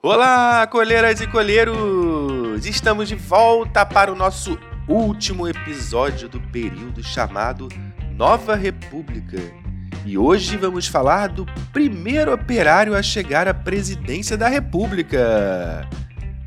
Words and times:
Olá, 0.00 0.64
colheiras 0.68 1.20
e 1.20 1.26
colheiros! 1.26 2.64
Estamos 2.64 3.08
de 3.08 3.16
volta 3.16 3.84
para 3.84 4.12
o 4.12 4.14
nosso 4.14 4.56
último 4.86 5.48
episódio 5.48 6.28
do 6.28 6.40
período 6.40 7.02
chamado 7.02 7.68
Nova 8.14 8.54
República. 8.54 9.38
E 10.06 10.16
hoje 10.16 10.56
vamos 10.56 10.86
falar 10.86 11.30
do 11.30 11.44
primeiro 11.72 12.32
operário 12.32 12.94
a 12.94 13.02
chegar 13.02 13.48
à 13.48 13.52
presidência 13.52 14.36
da 14.36 14.46
República, 14.46 15.84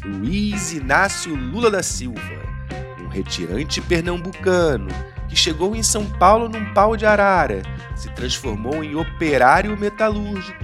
Luiz 0.05 0.71
Inácio 0.71 1.35
Lula 1.35 1.69
da 1.69 1.83
Silva, 1.83 2.21
um 3.03 3.09
retirante 3.09 3.81
pernambucano 3.81 4.87
que 5.27 5.35
chegou 5.35 5.75
em 5.75 5.83
São 5.83 6.05
Paulo 6.05 6.47
num 6.47 6.73
pau 6.73 6.95
de 6.95 7.05
arara, 7.05 7.61
se 7.97 8.09
transformou 8.11 8.81
em 8.81 8.95
operário 8.95 9.77
metalúrgico, 9.77 10.63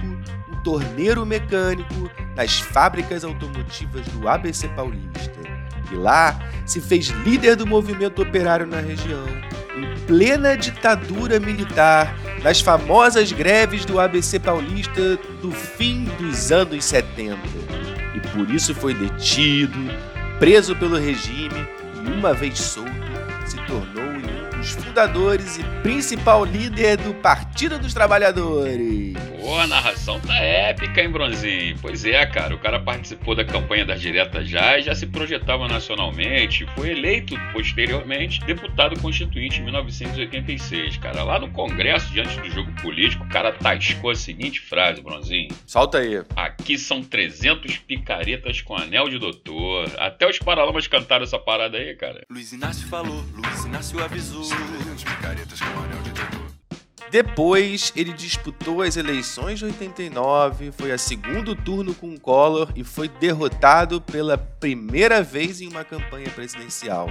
um 0.50 0.62
torneiro 0.62 1.26
mecânico 1.26 2.10
nas 2.38 2.60
fábricas 2.60 3.24
automotivas 3.24 4.06
do 4.06 4.28
ABC 4.28 4.68
Paulista. 4.68 5.40
E 5.90 5.96
lá 5.96 6.38
se 6.64 6.80
fez 6.80 7.08
líder 7.08 7.56
do 7.56 7.66
movimento 7.66 8.22
operário 8.22 8.64
na 8.64 8.78
região, 8.78 9.26
em 9.76 10.06
plena 10.06 10.56
ditadura 10.56 11.40
militar, 11.40 12.14
nas 12.40 12.60
famosas 12.60 13.32
greves 13.32 13.84
do 13.84 13.98
ABC 13.98 14.38
Paulista 14.38 15.16
do 15.42 15.50
fim 15.50 16.04
dos 16.20 16.52
anos 16.52 16.84
70. 16.84 17.36
E 18.14 18.20
por 18.28 18.48
isso 18.54 18.72
foi 18.72 18.94
detido, 18.94 19.78
preso 20.38 20.76
pelo 20.76 20.96
regime 20.96 21.66
e, 22.04 22.08
uma 22.12 22.32
vez 22.32 22.56
solto, 22.60 22.92
se 23.46 23.56
tornou 23.66 24.07
dos 24.58 24.70
fundadores 24.70 25.58
e 25.58 25.62
principal 25.82 26.44
líder 26.44 26.96
do 26.96 27.14
Partido 27.14 27.78
dos 27.78 27.94
Trabalhadores. 27.94 29.14
Pô, 29.40 29.56
a 29.56 29.66
narração 29.68 30.18
tá 30.20 30.36
épica, 30.36 31.00
hein, 31.00 31.10
Bronzinho? 31.10 31.76
Pois 31.80 32.04
é, 32.04 32.26
cara, 32.26 32.54
o 32.54 32.58
cara 32.58 32.80
participou 32.80 33.36
da 33.36 33.44
campanha 33.44 33.86
das 33.86 34.00
diretas 34.00 34.48
já 34.48 34.78
e 34.78 34.82
já 34.82 34.94
se 34.94 35.06
projetava 35.06 35.68
nacionalmente, 35.68 36.66
foi 36.74 36.90
eleito 36.90 37.36
posteriormente 37.52 38.44
deputado 38.44 39.00
constituinte 39.00 39.60
em 39.60 39.64
1986, 39.64 40.96
cara. 40.96 41.22
Lá 41.22 41.38
no 41.38 41.50
Congresso, 41.50 42.12
diante 42.12 42.38
do 42.40 42.50
jogo 42.50 42.70
político, 42.82 43.24
o 43.24 43.28
cara 43.28 43.52
tascou 43.52 44.10
a 44.10 44.16
seguinte 44.16 44.60
frase, 44.60 45.00
Bronzinho. 45.00 45.48
Solta 45.66 45.98
aí. 45.98 46.20
Aqui 46.34 46.76
são 46.76 47.00
300 47.02 47.78
picaretas 47.78 48.60
com 48.60 48.74
anel 48.74 49.08
de 49.08 49.18
doutor. 49.18 49.88
Até 49.98 50.28
os 50.28 50.38
paralamas 50.38 50.88
cantaram 50.88 51.22
essa 51.22 51.38
parada 51.38 51.78
aí, 51.78 51.94
cara. 51.94 52.24
Luiz 52.28 52.52
Inácio 52.52 52.88
falou, 52.88 53.24
Luiz 53.32 53.64
Inácio 53.64 54.02
avisou. 54.02 54.47
Depois, 57.10 57.90
ele 57.96 58.12
disputou 58.12 58.82
as 58.82 58.96
eleições 58.96 59.58
de 59.58 59.64
89, 59.64 60.72
foi 60.72 60.92
a 60.92 60.98
segundo 60.98 61.56
turno 61.56 61.94
com 61.94 62.18
Collor 62.18 62.70
e 62.76 62.84
foi 62.84 63.08
derrotado 63.08 64.00
pela 64.00 64.36
primeira 64.36 65.22
vez 65.22 65.60
em 65.60 65.68
uma 65.68 65.84
campanha 65.84 66.28
presidencial. 66.30 67.08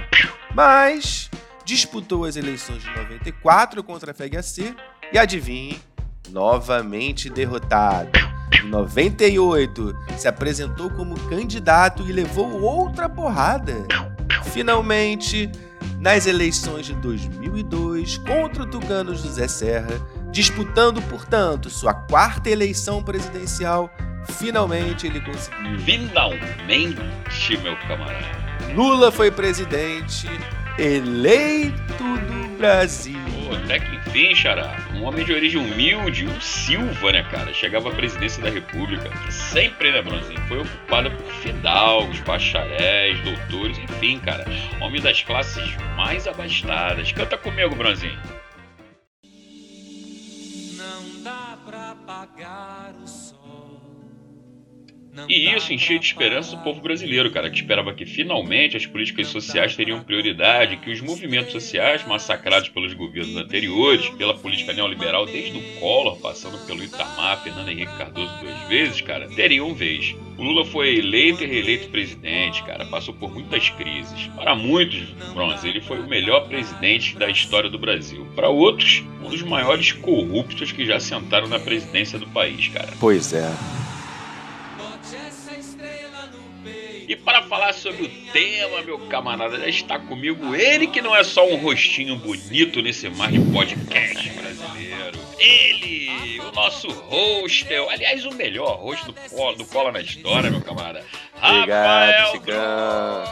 Mas 0.54 1.28
disputou 1.64 2.24
as 2.24 2.36
eleições 2.36 2.82
de 2.82 2.90
94 2.96 3.82
contra 3.82 4.12
a 4.12 4.14
FHC 4.14 4.74
e 5.12 5.18
adivinhe, 5.18 5.80
novamente 6.30 7.28
derrotado. 7.28 8.10
Em 8.62 8.68
98, 8.68 9.96
se 10.16 10.28
apresentou 10.28 10.90
como 10.90 11.18
candidato 11.28 12.08
e 12.08 12.12
levou 12.12 12.62
outra 12.62 13.08
porrada. 13.08 13.74
Finalmente, 14.44 15.50
nas 15.98 16.26
eleições 16.26 16.86
de 16.86 16.94
2002 16.94 18.18
contra 18.18 18.62
o 18.62 18.66
Tugano 18.66 19.14
José 19.14 19.48
Serra, 19.48 20.00
disputando, 20.30 21.02
portanto, 21.02 21.68
sua 21.68 21.92
quarta 21.92 22.48
eleição 22.48 23.02
presidencial, 23.02 23.90
finalmente 24.38 25.06
ele 25.06 25.20
conseguiu. 25.20 25.78
Finalmente, 25.80 27.00
meu 27.62 27.76
camarada. 27.88 28.48
Lula 28.74 29.10
foi 29.10 29.30
presidente 29.30 30.28
eleito 30.78 32.04
do 32.04 32.56
Brasil. 32.56 33.18
Pô, 33.46 33.56
até 33.56 33.80
que 33.80 33.97
enfim, 34.08 34.34
Xará. 34.34 34.74
Um 34.94 35.04
homem 35.04 35.24
de 35.24 35.32
origem 35.32 35.60
humilde, 35.60 36.26
um 36.26 36.40
Silva, 36.40 37.12
né, 37.12 37.22
cara? 37.24 37.52
Chegava 37.52 37.90
à 37.90 37.94
presidência 37.94 38.42
da 38.42 38.48
República. 38.48 39.10
Sempre, 39.30 39.92
né, 39.92 40.00
Bronzinho? 40.00 40.40
Foi 40.48 40.60
ocupada 40.60 41.10
por 41.10 41.30
fidalgos, 41.34 42.18
bacharéis, 42.20 43.20
doutores, 43.20 43.78
enfim, 43.78 44.18
cara. 44.18 44.46
Homem 44.80 45.00
das 45.00 45.22
classes 45.22 45.76
mais 45.94 46.26
abastadas. 46.26 47.12
Canta 47.12 47.36
comigo, 47.36 47.74
Bronzinho. 47.76 48.18
Não 50.76 51.22
dá 51.22 51.58
pra 51.66 51.94
pagar 52.06 52.94
e 55.28 55.54
isso 55.54 55.72
enchia 55.72 55.98
de 55.98 56.06
esperança 56.06 56.54
o 56.54 56.62
povo 56.62 56.80
brasileiro, 56.80 57.30
cara, 57.30 57.50
que 57.50 57.56
esperava 57.56 57.94
que 57.94 58.04
finalmente 58.04 58.76
as 58.76 58.86
políticas 58.86 59.28
sociais 59.28 59.74
teriam 59.74 60.02
prioridade, 60.02 60.76
que 60.76 60.90
os 60.90 61.00
movimentos 61.00 61.52
sociais 61.52 62.06
massacrados 62.06 62.68
pelos 62.68 62.92
governos 62.94 63.36
anteriores, 63.36 64.08
pela 64.10 64.34
política 64.34 64.72
neoliberal 64.72 65.26
desde 65.26 65.58
o 65.58 65.80
Collor, 65.80 66.18
passando 66.20 66.58
pelo 66.66 66.82
Itamar, 66.82 67.42
Fernando 67.42 67.68
Henrique 67.68 67.96
Cardoso 67.96 68.32
duas 68.40 68.68
vezes, 68.68 69.00
cara, 69.00 69.28
teriam 69.28 69.74
vez. 69.74 70.14
O 70.36 70.42
Lula 70.42 70.64
foi 70.64 70.98
eleito 70.98 71.42
e 71.42 71.46
reeleito 71.46 71.88
presidente, 71.88 72.62
cara, 72.62 72.84
passou 72.86 73.12
por 73.12 73.32
muitas 73.32 73.70
crises. 73.70 74.28
Para 74.36 74.54
muitos, 74.54 75.00
Bronze, 75.34 75.66
ele 75.66 75.80
foi 75.80 75.98
o 75.98 76.06
melhor 76.06 76.46
presidente 76.48 77.16
da 77.16 77.28
história 77.28 77.68
do 77.68 77.78
Brasil. 77.78 78.26
Para 78.36 78.48
outros, 78.48 79.02
um 79.20 79.30
dos 79.30 79.42
maiores 79.42 79.92
corruptos 79.92 80.70
que 80.70 80.86
já 80.86 81.00
sentaram 81.00 81.48
na 81.48 81.58
presidência 81.58 82.18
do 82.18 82.26
país, 82.28 82.68
cara. 82.68 82.92
Pois 83.00 83.32
é. 83.32 83.48
E 87.08 87.16
para 87.16 87.42
falar 87.44 87.72
sobre 87.72 88.02
o 88.02 88.08
tema, 88.32 88.82
meu 88.82 88.98
camarada, 88.98 89.58
já 89.58 89.66
está 89.66 89.98
comigo 89.98 90.54
ele 90.54 90.86
que 90.86 91.00
não 91.00 91.16
é 91.16 91.24
só 91.24 91.48
um 91.48 91.56
rostinho 91.56 92.16
bonito 92.16 92.82
nesse 92.82 93.08
mar 93.08 93.32
de 93.32 93.40
podcast 93.50 94.28
brasileiro. 94.28 95.18
Ele, 95.38 96.38
o 96.40 96.52
nosso 96.52 96.86
hostel, 96.88 97.88
aliás, 97.88 98.26
o 98.26 98.34
melhor 98.34 98.76
host 98.76 99.06
do, 99.06 99.14
Cola, 99.14 99.56
do 99.56 99.64
Cola 99.64 99.90
na 99.90 100.02
História, 100.02 100.50
meu 100.50 100.60
camarada. 100.60 101.02
Obrigado, 101.42 102.32
Chicão. 102.32 103.24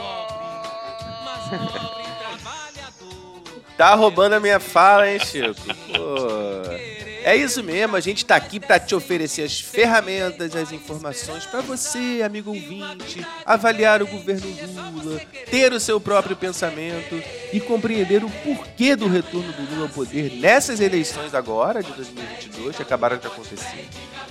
tá 3.77 3.95
roubando 3.95 4.37
a 4.37 4.41
minha 4.41 4.59
fala, 4.59 5.11
hein, 5.11 5.19
Chico? 5.19 5.55
Pô. 5.55 6.96
É 7.27 7.35
isso 7.35 7.61
mesmo, 7.61 7.97
a 7.97 8.01
gente 8.01 8.19
está 8.19 8.37
aqui 8.37 8.61
para 8.61 8.79
te 8.79 8.95
oferecer 8.95 9.43
as 9.43 9.61
ferramentas, 9.61 10.55
as 10.55 10.71
informações 10.71 11.45
para 11.45 11.61
você, 11.61 12.23
amigo 12.25 12.51
ouvinte, 12.51 13.27
avaliar 13.45 14.01
o 14.01 14.07
governo 14.07 14.47
Lula, 14.93 15.21
ter 15.51 15.73
o 15.73 15.81
seu 15.81 16.01
próprio 16.01 16.37
pensamento 16.37 17.21
e 17.53 17.59
compreender 17.59 18.23
o 18.23 18.31
porquê 18.31 18.95
do 18.95 19.09
retorno 19.09 19.53
do 19.55 19.75
Lula 19.75 19.87
ao 19.87 19.89
poder 19.89 20.35
nessas 20.35 20.79
eleições 20.79 21.35
agora 21.35 21.83
de 21.83 21.91
2022 21.95 22.77
que 22.77 22.83
acabaram 22.83 23.17
de 23.17 23.27
acontecer. 23.27 23.89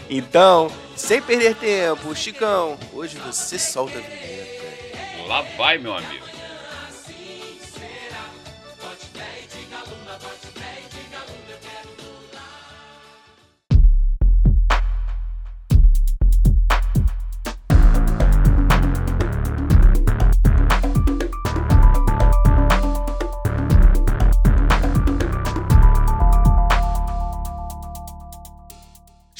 Então, 0.10 0.72
sem 0.96 1.22
perder 1.22 1.54
tempo, 1.56 2.16
Chicão, 2.16 2.78
hoje 2.94 3.18
você 3.18 3.60
solta 3.60 3.98
a 3.98 4.02
vinheta. 4.02 5.28
Lá 5.28 5.42
vai, 5.58 5.78
meu 5.78 5.94
amigo. 5.94 6.25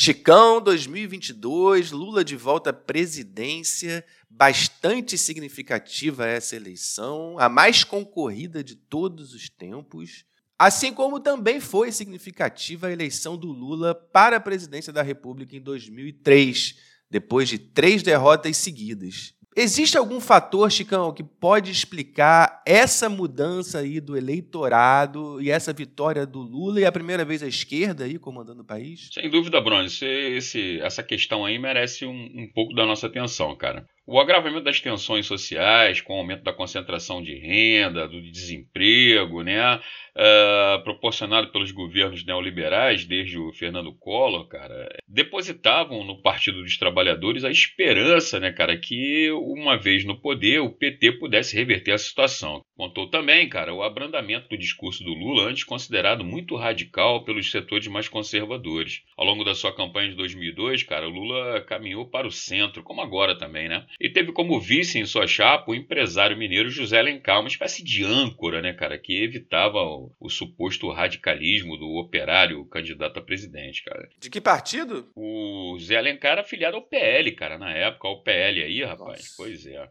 Chicão 0.06 0.62
2022, 0.62 1.90
Lula 1.90 2.24
de 2.24 2.36
volta 2.36 2.70
à 2.70 2.74
presidência, 2.74 4.06
bastante 4.30 5.18
significativa 5.18 6.28
essa 6.28 6.56
eleição, 6.56 7.40
a 7.40 7.50
mais 7.50 7.84
concorrida 7.84 8.64
de 8.64 8.76
todos 8.76 9.34
os 9.34 9.50
tempos, 9.50 10.24
assim 10.60 10.94
como 10.94 11.20
também 11.20 11.60
foi 11.60 11.92
significativa 11.92 12.86
a 12.86 12.92
eleição 12.92 13.36
do 13.36 13.48
Lula 13.48 13.96
para 13.96 14.38
a 14.38 14.40
presidência 14.40 14.94
da 14.94 15.02
República 15.02 15.56
em 15.56 15.60
2003, 15.60 16.76
depois 17.10 17.50
de 17.50 17.58
três 17.58 18.04
derrotas 18.04 18.58
seguidas. 18.58 19.34
Existe 19.58 19.98
algum 19.98 20.20
fator, 20.20 20.70
Chicão, 20.70 21.14
que 21.14 21.24
pode 21.24 21.72
explicar 21.72 22.62
essa 22.66 23.08
mudança 23.08 23.80
aí 23.80 24.02
do 24.02 24.18
eleitorado 24.18 25.42
e 25.42 25.50
essa 25.50 25.72
vitória 25.72 26.26
do 26.26 26.42
Lula 26.42 26.82
e 26.82 26.86
a 26.86 26.92
primeira 26.92 27.24
vez 27.24 27.42
a 27.42 27.48
esquerda 27.48 28.04
aí 28.04 28.20
comandando 28.20 28.64
o 28.64 28.66
país? 28.66 29.10
Sem 29.14 29.30
dúvida, 29.30 29.62
Bruno. 29.62 29.86
Esse, 29.86 30.80
essa 30.82 31.02
questão 31.02 31.46
aí 31.46 31.58
merece 31.58 32.06
um, 32.06 32.12
um 32.12 32.52
pouco 32.54 32.74
da 32.76 32.86
nossa 32.86 33.08
atenção, 33.08 33.56
cara. 33.56 33.88
O 34.08 34.20
agravamento 34.20 34.64
das 34.64 34.80
tensões 34.80 35.26
sociais, 35.26 36.00
com 36.00 36.14
o 36.14 36.20
aumento 36.20 36.44
da 36.44 36.54
concentração 36.54 37.24
de 37.24 37.34
renda, 37.40 38.08
do 38.08 38.22
desemprego, 38.22 39.42
né, 39.42 39.78
uh, 39.78 40.84
proporcionado 40.84 41.52
pelos 41.52 41.72
governos 41.72 42.24
neoliberais, 42.24 43.04
desde 43.04 43.40
o 43.40 43.52
Fernando 43.52 43.92
Collor, 43.94 44.48
cara, 44.48 44.96
depositavam 45.08 46.04
no 46.04 46.22
Partido 46.22 46.62
dos 46.62 46.78
Trabalhadores 46.78 47.44
a 47.44 47.50
esperança, 47.50 48.40
né, 48.40 48.52
cara, 48.52 48.78
que 48.78 49.32
uma 49.32 49.76
vez 49.76 50.06
no 50.06 50.22
poder 50.22 50.60
o 50.60 50.70
PT 50.70 51.14
pudesse 51.14 51.56
reverter 51.56 51.92
a 51.92 51.98
situação. 51.98 52.62
Contou 52.78 53.10
também, 53.10 53.50
cara, 53.50 53.74
o 53.74 53.82
abrandamento 53.82 54.50
do 54.50 54.58
discurso 54.58 55.04
do 55.04 55.16
Lula, 55.16 55.50
antes 55.50 55.64
considerado 55.64 56.24
muito 56.24 56.56
radical 56.56 57.24
pelos 57.24 57.50
setores 57.50 57.88
mais 57.88 58.08
conservadores. 58.08 59.02
Ao 59.18 59.26
longo 59.26 59.44
da 59.44 59.56
sua 59.56 59.76
campanha 59.76 60.10
de 60.10 60.16
2002, 60.16 60.84
cara, 60.84 61.08
o 61.08 61.12
Lula 61.12 61.62
caminhou 61.62 62.06
para 62.06 62.28
o 62.28 62.32
centro, 62.32 62.84
como 62.84 63.02
agora 63.02 63.36
também, 63.36 63.68
né? 63.68 63.84
E 64.00 64.10
teve 64.10 64.32
como 64.32 64.60
vice 64.60 65.00
em 65.00 65.06
sua 65.06 65.28
chapa 65.28 65.72
o 65.72 65.76
empresário 65.76 66.38
mineiro 66.38 66.70
José 66.70 67.00
Alencar, 67.00 67.40
uma 67.40 67.48
espécie 67.48 67.84
de 67.84 68.04
âncora, 68.04 68.62
né, 68.62 68.74
cara, 68.74 68.98
que 68.98 69.24
evitava 69.24 69.80
o, 69.80 70.12
o 70.20 70.30
suposto 70.30 70.90
radicalismo 70.92 71.78
do 71.78 71.96
operário 71.96 72.66
candidato 72.66 73.20
a 73.20 73.22
presidente, 73.22 73.84
cara. 73.84 74.10
De 74.20 74.30
que 74.30 74.42
partido? 74.42 75.10
O 75.16 75.76
José 75.80 75.96
Alencar 75.96 76.34
era 76.34 76.42
afiliado 76.42 76.76
ao 76.76 76.84
PL, 76.84 77.32
cara, 77.32 77.58
na 77.58 77.72
época, 77.72 78.08
ao 78.08 78.22
PL 78.22 78.64
aí, 78.64 78.84
rapaz. 78.84 79.20
Nossa. 79.20 79.34
Pois 79.38 79.66
é. 79.66 79.90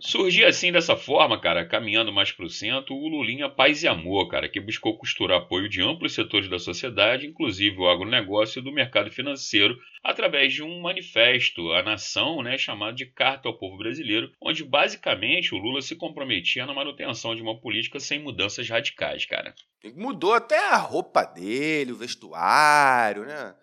Surgia 0.00 0.48
assim 0.48 0.72
dessa 0.72 0.96
forma, 0.96 1.40
cara, 1.40 1.66
caminhando 1.66 2.12
mais 2.12 2.32
pro 2.32 2.48
centro, 2.48 2.94
o 2.94 3.08
Lulinha 3.08 3.48
Paz 3.48 3.82
e 3.82 3.88
Amor, 3.88 4.28
cara, 4.28 4.48
que 4.48 4.60
buscou 4.60 4.96
costurar 4.96 5.38
apoio 5.38 5.68
de 5.68 5.82
amplos 5.82 6.14
setores 6.14 6.48
da 6.48 6.58
sociedade, 6.58 7.26
inclusive 7.26 7.76
o 7.78 7.88
agronegócio 7.88 8.60
e 8.60 8.62
do 8.62 8.72
mercado 8.72 9.10
financeiro, 9.10 9.76
através 10.02 10.54
de 10.54 10.62
um 10.62 10.80
manifesto 10.80 11.72
à 11.72 11.82
nação, 11.82 12.42
né, 12.42 12.56
chamado 12.56 12.96
de 12.96 13.06
Carta 13.06 13.39
ao 13.48 13.58
Povo 13.58 13.78
Brasileiro, 13.78 14.32
onde 14.40 14.64
basicamente 14.64 15.54
o 15.54 15.58
Lula 15.58 15.82
se 15.82 15.96
comprometia 15.96 16.66
na 16.66 16.74
manutenção 16.74 17.34
de 17.34 17.42
uma 17.42 17.60
política 17.60 18.00
sem 18.00 18.18
mudanças 18.18 18.68
radicais, 18.68 19.24
cara. 19.24 19.54
Mudou 19.94 20.34
até 20.34 20.58
a 20.58 20.76
roupa 20.76 21.24
dele, 21.24 21.92
o 21.92 21.96
vestuário, 21.96 23.24
né? 23.24 23.54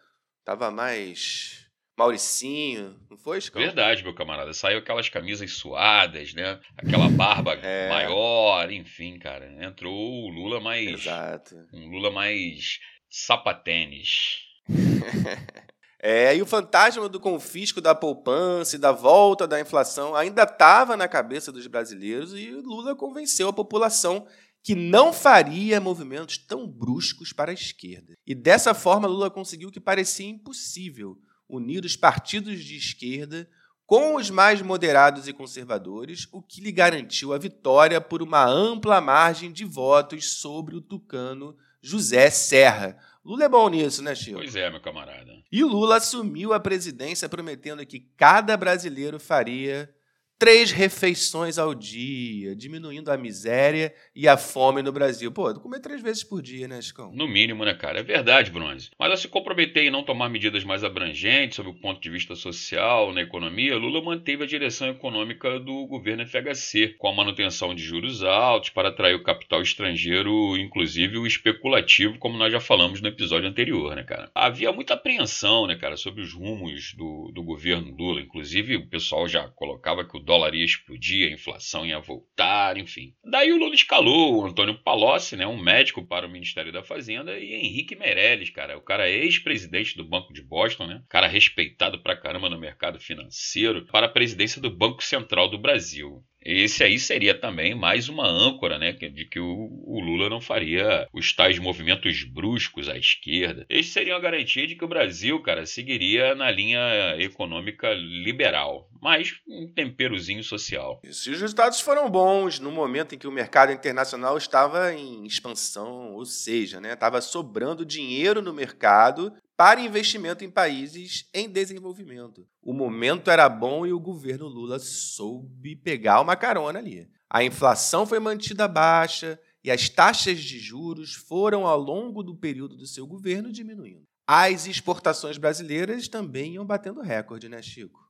Tava 0.44 0.72
mais 0.72 1.68
Mauricinho, 1.98 2.96
não 3.10 3.18
foi, 3.18 3.42
Chico? 3.42 3.58
Verdade, 3.58 4.04
meu 4.04 4.14
camarada. 4.14 4.54
Saiu 4.54 4.78
aquelas 4.78 5.10
camisas 5.10 5.52
suadas, 5.54 6.32
né? 6.32 6.60
Aquela 6.78 7.10
barba 7.10 7.54
é. 7.56 7.90
maior, 7.90 8.72
enfim, 8.72 9.18
cara. 9.18 9.52
Entrou 9.66 9.96
o 9.96 10.30
Lula 10.30 10.60
mais. 10.60 11.02
Exato. 11.02 11.56
Um 11.74 11.90
Lula 11.90 12.12
mais 12.12 12.80
sapatênis. 13.10 14.44
É, 16.10 16.34
e 16.34 16.42
o 16.42 16.46
fantasma 16.46 17.10
do 17.10 17.20
confisco 17.20 17.82
da 17.82 17.94
poupança 17.94 18.78
e 18.78 18.80
da 18.80 18.94
volta 18.94 19.46
da 19.46 19.60
inflação 19.60 20.16
ainda 20.16 20.44
estava 20.44 20.96
na 20.96 21.06
cabeça 21.06 21.52
dos 21.52 21.68
brasileiros 21.68 22.32
e 22.32 22.50
Lula 22.52 22.96
convenceu 22.96 23.50
a 23.50 23.54
população 23.54 24.26
que 24.64 24.74
não 24.74 25.12
faria 25.12 25.82
movimentos 25.82 26.38
tão 26.38 26.66
bruscos 26.66 27.34
para 27.34 27.52
a 27.52 27.54
esquerda. 27.54 28.14
E 28.26 28.34
dessa 28.34 28.74
forma, 28.74 29.06
Lula 29.06 29.30
conseguiu 29.30 29.68
o 29.68 29.72
que 29.72 29.82
parecia 29.82 30.30
impossível: 30.30 31.18
unir 31.50 31.84
os 31.84 31.98
partidos 31.98 32.64
de 32.64 32.78
esquerda 32.78 33.46
com 33.86 34.16
os 34.16 34.30
mais 34.30 34.62
moderados 34.62 35.28
e 35.28 35.34
conservadores, 35.34 36.26
o 36.32 36.42
que 36.42 36.62
lhe 36.62 36.72
garantiu 36.72 37.34
a 37.34 37.38
vitória 37.38 38.00
por 38.00 38.22
uma 38.22 38.46
ampla 38.46 39.02
margem 39.02 39.52
de 39.52 39.66
votos 39.66 40.40
sobre 40.40 40.74
o 40.74 40.82
tucano 40.82 41.54
José 41.82 42.30
Serra, 42.30 42.98
Lula 43.24 43.44
é 43.44 43.50
bom 43.50 43.68
nisso, 43.70 44.02
né, 44.02 44.16
Chico? 44.16 44.38
Pois 44.38 44.56
é, 44.56 44.70
meu 44.70 44.80
camarada. 44.80 45.34
E 45.52 45.64
Lula 45.64 45.98
assumiu 45.98 46.54
a 46.54 46.60
presidência 46.60 47.28
prometendo 47.28 47.86
que 47.86 48.08
cada 48.16 48.56
brasileiro 48.56 49.20
faria 49.20 49.94
três 50.40 50.72
refeições 50.72 51.58
ao 51.58 51.74
dia, 51.74 52.56
diminuindo 52.56 53.12
a 53.12 53.18
miséria 53.18 53.94
e 54.16 54.28
a 54.28 54.38
fome 54.38 54.84
no 54.84 54.92
Brasil. 54.92 55.32
Pô, 55.32 55.54
comer 55.60 55.80
três 55.80 56.02
vezes 56.02 56.24
por 56.24 56.42
dia, 56.42 56.68
né, 56.68 56.82
Chicão? 56.82 57.12
No 57.14 57.28
mínimo, 57.28 57.66
né, 57.66 57.74
cara? 57.74 58.00
É 58.00 58.04
verdade, 58.04 58.52
Bronze. 58.52 58.92
Mas 59.00 59.12
ao 59.12 59.18
se 59.18 59.28
comprometer 59.28 59.84
em 59.84 59.90
não 59.90 60.04
tomar 60.04 60.30
medidas 60.30 60.64
mais 60.64 60.84
abrangentes 60.84 61.56
sob 61.56 61.70
o 61.70 61.74
ponto 61.74 62.00
de 62.00 62.10
vista 62.10 62.36
social, 62.36 63.12
na 63.14 63.22
economia, 63.22 63.78
Lula 63.78 64.02
manteve 64.02 64.44
a 64.44 64.48
direção 64.48 64.90
econômica 64.90 65.60
do 65.60 65.88
governo 65.88 66.26
FHC, 66.26 66.96
com 66.98 67.08
a 67.08 67.16
manutenção 67.16 67.74
de 67.74 67.84
juros 67.84 68.24
altos 68.24 68.70
para 68.70 68.90
atrair 68.90 69.16
o 69.16 69.24
capital 69.24 69.62
estrangeiro, 69.62 70.56
inclusive 70.58 71.18
o 71.18 71.26
especulativo, 71.26 72.20
como 72.20 72.38
nós 72.38 72.52
já 72.52 72.60
falamos 72.60 73.02
no 73.02 73.08
episódio 73.08 73.50
anterior, 73.50 73.96
né, 73.96 74.04
cara? 74.04 74.30
Havia 74.36 74.72
muita 74.72 74.94
apreensão, 74.94 75.66
né, 75.66 75.76
cara, 75.76 75.98
sobre 75.98 76.22
os 76.22 76.34
rumos 76.34 76.94
do, 76.94 77.32
do 77.34 77.42
governo 77.42 77.96
Lula. 77.96 78.22
Inclusive, 78.22 78.76
o 78.76 78.88
pessoal 78.88 79.28
já 79.28 79.48
colocava 79.50 80.06
que 80.06 80.16
o 80.16 80.27
dólar 80.28 80.54
ia 80.54 80.66
explodir, 80.66 81.30
a 81.30 81.34
inflação 81.34 81.86
ia 81.86 82.00
voltar, 82.02 82.78
enfim. 82.78 83.14
Daí 83.24 83.54
o 83.54 83.58
Lula 83.58 83.74
escalou 83.74 84.36
o 84.36 84.46
Antônio 84.46 84.78
Palocci, 84.78 85.38
né, 85.38 85.48
um 85.48 85.58
médico 85.58 86.06
para 86.06 86.28
o 86.28 86.30
Ministério 86.30 86.72
da 86.72 86.84
Fazenda, 86.84 87.40
e 87.40 87.54
Henrique 87.54 87.96
Meirelles, 87.96 88.50
cara, 88.50 88.78
o 88.78 88.82
cara 88.82 89.10
ex-presidente 89.10 89.96
do 89.96 90.04
Banco 90.04 90.34
de 90.34 90.42
Boston, 90.42 90.88
né, 90.88 91.02
cara 91.08 91.28
respeitado 91.28 92.04
pra 92.04 92.18
caramba 92.18 92.50
no 92.50 92.60
mercado 92.60 93.00
financeiro, 93.00 93.86
para 93.86 94.08
a 94.08 94.10
presidência 94.10 94.62
do 94.62 94.70
Banco 94.70 95.02
Central 95.02 95.50
do 95.50 95.58
Brasil. 95.58 96.22
Esse 96.48 96.82
aí 96.82 96.98
seria 96.98 97.38
também 97.38 97.76
mais 97.76 98.08
uma 98.08 98.26
âncora, 98.26 98.80
né, 98.80 98.94
de 98.94 99.26
que 99.26 99.38
o, 99.38 99.70
o, 99.84 100.00
Lula 100.00 100.30
não 100.30 100.40
faria 100.40 101.06
os 101.12 101.34
tais 101.34 101.60
movimentos 101.60 102.24
bruscos 102.24 102.88
à 102.88 102.98
esquerda. 102.98 103.66
Eles 103.70 103.88
seriam 103.88 104.16
a 104.16 104.22
garantia 104.22 104.66
de 104.66 104.74
que 104.74 104.86
o 104.86 104.88
Brasil, 104.88 105.42
cara, 105.42 105.66
seguiria 105.66 106.34
na 106.36 106.50
linha 106.50 107.18
econômica 107.20 107.94
liberal, 107.94 108.90
mas 109.02 109.36
um 109.46 109.68
temperozinho 109.68 110.42
social. 110.42 111.02
E 111.04 111.10
os 111.10 111.26
resultados 111.26 111.82
foram 111.82 112.10
bons 112.10 112.62
no 112.62 112.72
momento 112.72 113.14
em 113.14 113.18
que 113.18 113.28
o 113.28 113.32
mercado 113.32 113.74
internacional 113.74 114.38
estava 114.38 114.94
em 114.94 115.26
expansão, 115.26 116.14
ou 116.14 116.24
seja, 116.24 116.80
né, 116.80 116.94
estava 116.94 117.20
sobrando 117.20 117.86
dinheiro 117.86 118.42
no 118.42 118.54
mercado 118.54 119.34
para 119.58 119.82
investimento 119.82 120.46
em 120.46 120.52
países 120.52 121.28
em 121.34 121.50
desenvolvimento. 121.50 122.48
O 122.62 122.72
momento 122.72 123.32
era 123.32 123.50
bom 123.50 123.88
e 123.88 123.92
o 123.92 124.00
governo 124.00 124.48
Lula 124.48 124.78
soube 124.78 125.76
pegar 125.76 126.22
uma 126.22 126.36
carona 126.36 126.78
ali. 126.78 127.10
A 127.28 127.44
inflação 127.44 128.06
foi 128.06 128.20
mantida 128.20 128.68
baixa 128.68 129.40
e 129.64 129.72
as 129.72 129.90
taxas 129.90 130.40
de 130.40 130.60
juros 130.60 131.16
foram, 131.16 131.66
ao 131.66 131.80
longo 131.80 132.22
do 132.22 132.36
período 132.36 132.78
do 132.78 132.86
seu 132.86 133.08
governo, 133.08 133.52
diminuindo. 133.52 134.04
As 134.28 134.68
exportações 134.68 135.38
brasileiras 135.38 136.08
também 136.08 136.54
iam 136.54 136.66
batendo 136.66 137.02
recorde, 137.02 137.50
né, 137.50 137.62
Chico? 137.62 138.08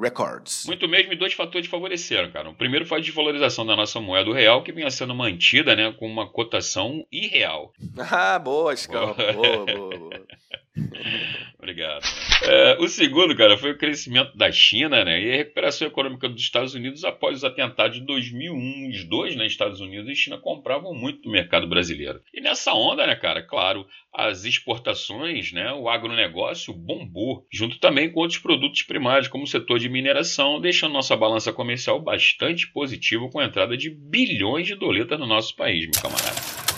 Records. 0.00 0.64
Muito 0.64 0.88
mesmo, 0.88 1.12
e 1.12 1.16
dois 1.16 1.32
fatores 1.32 1.66
favoreceram, 1.66 2.30
cara. 2.30 2.48
O 2.48 2.54
primeiro 2.54 2.86
foi 2.86 2.98
a 2.98 3.00
desvalorização 3.02 3.66
da 3.66 3.74
nossa 3.74 4.00
moeda 4.00 4.32
real, 4.32 4.62
que 4.62 4.70
vinha 4.70 4.90
sendo 4.90 5.12
mantida 5.12 5.74
né, 5.74 5.92
com 5.92 6.06
uma 6.06 6.30
cotação 6.30 7.04
irreal. 7.10 7.72
Ah, 8.10 8.38
boa, 8.38 8.76
Chico. 8.76 8.92
boa, 8.94 9.66
boa, 9.66 9.98
boa. 9.98 10.26
Obrigado. 11.58 12.02
É, 12.44 12.76
o 12.78 12.88
segundo, 12.88 13.36
cara, 13.36 13.58
foi 13.58 13.72
o 13.72 13.78
crescimento 13.78 14.36
da 14.36 14.50
China, 14.50 15.04
né? 15.04 15.20
E 15.20 15.32
a 15.32 15.36
recuperação 15.36 15.88
econômica 15.88 16.28
dos 16.28 16.40
Estados 16.40 16.74
Unidos 16.74 17.04
após 17.04 17.38
os 17.38 17.44
atentados 17.44 17.98
de 17.98 18.06
2001. 18.06 18.90
Os 18.90 19.04
dois, 19.04 19.36
né, 19.36 19.46
Estados 19.46 19.80
Unidos 19.80 20.10
e 20.10 20.14
China, 20.14 20.38
compravam 20.38 20.94
muito 20.94 21.22
do 21.22 21.30
mercado 21.30 21.66
brasileiro. 21.66 22.20
E 22.32 22.40
nessa 22.40 22.72
onda, 22.72 23.06
né, 23.06 23.16
cara, 23.16 23.42
claro, 23.42 23.86
as 24.14 24.44
exportações, 24.44 25.52
né, 25.52 25.72
o 25.72 25.88
agronegócio 25.88 26.72
bombou, 26.72 27.46
junto 27.52 27.78
também 27.78 28.10
com 28.10 28.20
outros 28.20 28.38
produtos 28.38 28.82
primários, 28.82 29.28
como 29.28 29.44
o 29.44 29.48
setor 29.48 29.78
de 29.78 29.88
mineração, 29.88 30.60
deixando 30.60 30.92
nossa 30.92 31.16
balança 31.16 31.52
comercial 31.52 32.00
bastante 32.00 32.70
positiva 32.72 33.28
com 33.30 33.40
a 33.40 33.44
entrada 33.44 33.76
de 33.76 33.90
bilhões 33.90 34.66
de 34.66 34.74
doletas 34.74 35.18
no 35.18 35.26
nosso 35.26 35.54
país, 35.56 35.84
meu 35.84 36.00
camarada. 36.00 36.68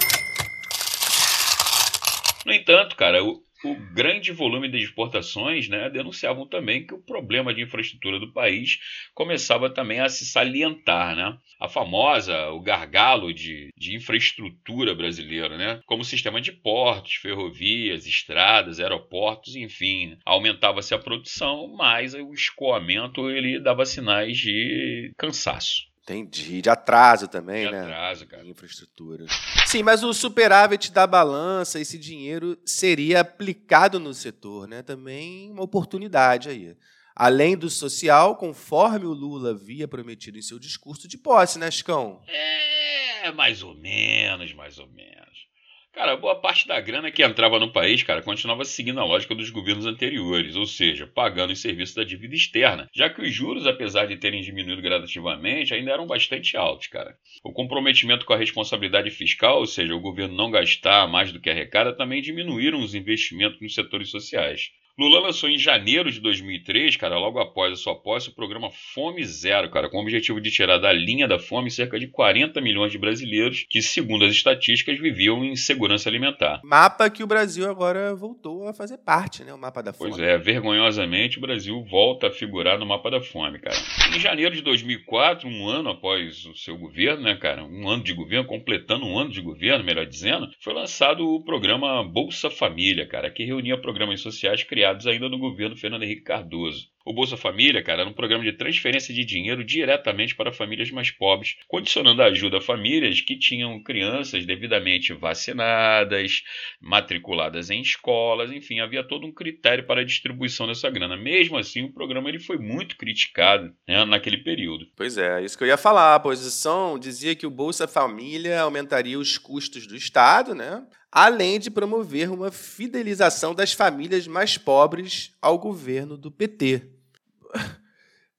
No 2.44 2.52
entanto, 2.52 2.96
cara, 2.96 3.22
o, 3.22 3.42
o 3.64 3.74
grande 3.92 4.32
volume 4.32 4.68
de 4.68 4.78
exportações 4.78 5.68
né, 5.68 5.90
denunciavam 5.90 6.46
também 6.46 6.86
que 6.86 6.94
o 6.94 7.02
problema 7.02 7.52
de 7.52 7.62
infraestrutura 7.62 8.18
do 8.18 8.32
país 8.32 8.78
começava 9.14 9.68
também 9.68 10.00
a 10.00 10.08
se 10.08 10.24
salientar. 10.24 11.14
Né? 11.14 11.36
A 11.60 11.68
famosa, 11.68 12.48
o 12.50 12.60
gargalo 12.60 13.32
de, 13.32 13.68
de 13.76 13.94
infraestrutura 13.94 14.94
brasileira, 14.94 15.56
né? 15.56 15.80
como 15.86 16.02
o 16.02 16.04
sistema 16.04 16.40
de 16.40 16.52
portos, 16.52 17.14
ferrovias, 17.14 18.06
estradas, 18.06 18.80
aeroportos, 18.80 19.54
enfim. 19.56 20.16
Aumentava-se 20.24 20.94
a 20.94 20.98
produção, 20.98 21.68
mas 21.76 22.14
o 22.14 22.32
escoamento 22.32 23.30
ele 23.30 23.60
dava 23.60 23.84
sinais 23.84 24.38
de 24.38 25.12
cansaço. 25.18 25.89
Entendi. 26.10 26.60
De 26.60 26.68
atraso 26.68 27.28
também, 27.28 27.66
de 27.66 27.72
né? 27.72 27.82
atraso, 27.82 28.26
cara. 28.26 28.46
Infraestrutura. 28.46 29.26
Sim, 29.66 29.82
mas 29.82 30.02
o 30.02 30.12
superávit 30.12 30.90
da 30.92 31.06
balança, 31.06 31.78
esse 31.78 31.98
dinheiro 31.98 32.58
seria 32.64 33.20
aplicado 33.20 34.00
no 34.00 34.12
setor, 34.12 34.66
né? 34.66 34.82
Também 34.82 35.50
uma 35.50 35.62
oportunidade 35.62 36.48
aí. 36.48 36.76
Além 37.14 37.56
do 37.56 37.68
social, 37.68 38.36
conforme 38.36 39.06
o 39.06 39.12
Lula 39.12 39.50
havia 39.50 39.86
prometido 39.86 40.38
em 40.38 40.42
seu 40.42 40.58
discurso 40.58 41.06
de 41.06 41.18
posse, 41.18 41.58
né, 41.58 41.70
Chicão? 41.70 42.22
É, 42.26 43.30
mais 43.32 43.62
ou 43.62 43.74
menos, 43.74 44.54
mais 44.54 44.78
ou 44.78 44.86
menos. 44.86 45.49
Cara, 45.92 46.16
boa 46.16 46.34
parte 46.40 46.66
da 46.66 46.80
grana 46.80 47.10
que 47.12 47.22
entrava 47.22 47.58
no 47.60 47.72
país, 47.72 48.02
cara, 48.02 48.22
continuava 48.22 48.64
seguindo 48.64 48.98
a 49.00 49.04
lógica 49.04 49.34
dos 49.36 49.50
governos 49.50 49.86
anteriores, 49.86 50.56
ou 50.56 50.66
seja, 50.66 51.06
pagando 51.06 51.52
os 51.52 51.60
serviços 51.60 51.94
da 51.94 52.02
dívida 52.04 52.34
externa, 52.34 52.88
já 52.94 53.08
que 53.08 53.20
os 53.20 53.32
juros, 53.32 53.66
apesar 53.68 54.06
de 54.06 54.16
terem 54.16 54.40
diminuído 54.42 54.82
gradativamente, 54.82 55.72
ainda 55.74 55.92
eram 55.92 56.06
bastante 56.08 56.56
altos, 56.56 56.86
cara. 56.88 57.16
O 57.44 57.52
comprometimento 57.52 58.24
com 58.24 58.32
a 58.32 58.36
responsabilidade 58.36 59.10
fiscal, 59.10 59.58
ou 59.58 59.66
seja, 59.66 59.94
o 59.94 60.00
governo 60.00 60.34
não 60.34 60.50
gastar 60.50 61.06
mais 61.08 61.32
do 61.32 61.40
que 61.40 61.50
arrecada, 61.50 61.96
também 61.96 62.22
diminuíram 62.22 62.80
os 62.80 62.94
investimentos 62.94 63.60
nos 63.60 63.74
setores 63.74 64.10
sociais. 64.10 64.70
Lula 65.00 65.18
lançou 65.18 65.48
em 65.48 65.56
janeiro 65.56 66.12
de 66.12 66.20
2003, 66.20 66.94
cara, 66.96 67.18
logo 67.18 67.38
após 67.38 67.72
a 67.72 67.76
sua 67.76 67.94
posse, 67.94 68.28
o 68.28 68.34
programa 68.34 68.70
Fome 68.70 69.24
Zero, 69.24 69.70
cara, 69.70 69.88
com 69.88 69.96
o 69.96 70.02
objetivo 70.02 70.38
de 70.42 70.50
tirar 70.50 70.76
da 70.76 70.92
linha 70.92 71.26
da 71.26 71.38
fome 71.38 71.70
cerca 71.70 71.98
de 71.98 72.06
40 72.06 72.60
milhões 72.60 72.92
de 72.92 72.98
brasileiros 72.98 73.64
que, 73.70 73.80
segundo 73.80 74.26
as 74.26 74.32
estatísticas, 74.32 74.98
viviam 74.98 75.42
em 75.42 75.56
segurança 75.56 76.06
alimentar. 76.06 76.60
Mapa 76.62 77.08
que 77.08 77.22
o 77.22 77.26
Brasil 77.26 77.66
agora 77.70 78.14
voltou 78.14 78.68
a 78.68 78.74
fazer 78.74 78.98
parte, 78.98 79.42
né? 79.42 79.54
O 79.54 79.58
mapa 79.58 79.82
da 79.82 79.94
fome. 79.94 80.10
Pois 80.10 80.22
é, 80.22 80.36
vergonhosamente 80.36 81.38
o 81.38 81.40
Brasil 81.40 81.82
volta 81.90 82.26
a 82.26 82.30
figurar 82.30 82.78
no 82.78 82.84
mapa 82.84 83.10
da 83.10 83.22
fome, 83.22 83.58
cara. 83.58 83.78
Em 84.14 84.20
janeiro 84.20 84.54
de 84.54 84.60
2004, 84.60 85.48
um 85.48 85.66
ano 85.66 85.88
após 85.88 86.44
o 86.44 86.54
seu 86.54 86.76
governo, 86.76 87.22
né, 87.22 87.34
cara, 87.36 87.64
um 87.64 87.88
ano 87.88 88.02
de 88.02 88.12
governo, 88.12 88.46
completando 88.46 89.06
um 89.06 89.18
ano 89.18 89.30
de 89.30 89.40
governo, 89.40 89.82
melhor 89.82 90.04
dizendo, 90.04 90.50
foi 90.60 90.74
lançado 90.74 91.26
o 91.26 91.42
programa 91.42 92.04
Bolsa 92.04 92.50
Família, 92.50 93.06
cara, 93.06 93.30
que 93.30 93.46
reunia 93.46 93.80
programas 93.80 94.20
sociais 94.20 94.62
criados 94.62 94.89
criados 94.90 95.06
ainda 95.06 95.28
no 95.28 95.38
governo 95.38 95.76
Fernando 95.76 96.02
Henrique 96.02 96.22
Cardoso. 96.22 96.90
O 97.04 97.14
Bolsa 97.14 97.36
Família, 97.36 97.82
cara, 97.82 98.02
era 98.02 98.10
um 98.10 98.12
programa 98.12 98.44
de 98.44 98.52
transferência 98.52 99.14
de 99.14 99.24
dinheiro 99.24 99.64
diretamente 99.64 100.34
para 100.34 100.52
famílias 100.52 100.90
mais 100.90 101.10
pobres, 101.10 101.56
condicionando 101.66 102.22
a 102.22 102.26
ajuda 102.26 102.58
a 102.58 102.60
famílias 102.60 103.22
que 103.22 103.38
tinham 103.38 103.82
crianças 103.82 104.44
devidamente 104.44 105.14
vacinadas, 105.14 106.42
matriculadas 106.78 107.70
em 107.70 107.80
escolas, 107.80 108.52
enfim, 108.52 108.80
havia 108.80 109.02
todo 109.02 109.26
um 109.26 109.32
critério 109.32 109.86
para 109.86 110.02
a 110.02 110.04
distribuição 110.04 110.66
dessa 110.66 110.90
grana. 110.90 111.16
Mesmo 111.16 111.56
assim, 111.56 111.84
o 111.84 111.92
programa 111.92 112.28
ele 112.28 112.38
foi 112.38 112.58
muito 112.58 112.96
criticado 112.98 113.72
né, 113.88 114.04
naquele 114.04 114.38
período. 114.38 114.86
Pois 114.94 115.16
é, 115.16 115.42
isso 115.42 115.56
que 115.56 115.64
eu 115.64 115.68
ia 115.68 115.78
falar. 115.78 116.14
A 116.14 116.20
posição 116.20 116.98
dizia 116.98 117.34
que 117.34 117.46
o 117.46 117.50
Bolsa 117.50 117.88
Família 117.88 118.60
aumentaria 118.60 119.18
os 119.18 119.38
custos 119.38 119.86
do 119.86 119.96
Estado, 119.96 120.54
né? 120.54 120.84
além 121.10 121.58
de 121.58 121.70
promover 121.70 122.30
uma 122.30 122.52
fidelização 122.52 123.54
das 123.54 123.72
famílias 123.72 124.28
mais 124.28 124.56
pobres 124.56 125.34
ao 125.42 125.58
governo 125.58 126.16
do 126.16 126.30
PT. 126.30 126.99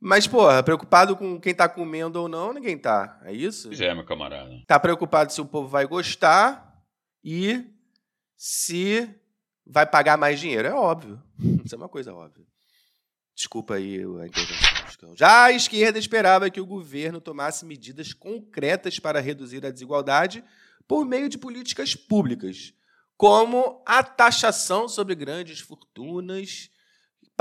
Mas, 0.04 0.26
porra, 0.26 0.64
preocupado 0.64 1.16
com 1.16 1.40
quem 1.40 1.54
tá 1.54 1.70
comendo 1.70 2.20
ou 2.20 2.28
não, 2.28 2.52
ninguém 2.52 2.76
tá. 2.76 3.22
É 3.24 3.32
isso? 3.32 3.68
Pois 3.68 3.80
é, 3.80 3.94
meu 3.94 4.04
camarada. 4.04 4.60
Tá 4.66 4.80
preocupado 4.80 5.32
se 5.32 5.40
o 5.40 5.46
povo 5.46 5.68
vai 5.68 5.86
gostar 5.86 6.84
e 7.24 7.64
se 8.36 9.08
vai 9.64 9.86
pagar 9.86 10.18
mais 10.18 10.40
dinheiro. 10.40 10.68
É 10.68 10.74
óbvio. 10.74 11.22
Isso 11.64 11.76
é 11.76 11.78
uma 11.78 11.88
coisa 11.88 12.12
óbvia. 12.12 12.44
Desculpa 13.36 13.76
aí 13.76 14.00
a 14.00 14.26
intervenção. 14.26 15.16
Já 15.16 15.46
a 15.46 15.52
esquerda 15.52 16.00
esperava 16.00 16.50
que 16.50 16.60
o 16.60 16.66
governo 16.66 17.22
tomasse 17.22 17.64
medidas 17.64 18.12
concretas 18.12 18.98
para 18.98 19.20
reduzir 19.20 19.64
a 19.64 19.72
desigualdade 19.72 20.44
por 20.88 21.06
meio 21.06 21.30
de 21.30 21.38
políticas 21.38 21.96
públicas, 21.96 22.74
como 23.16 23.84
a 23.86 24.02
taxação 24.02 24.90
sobre 24.90 25.14
grandes 25.14 25.60
fortunas, 25.60 26.71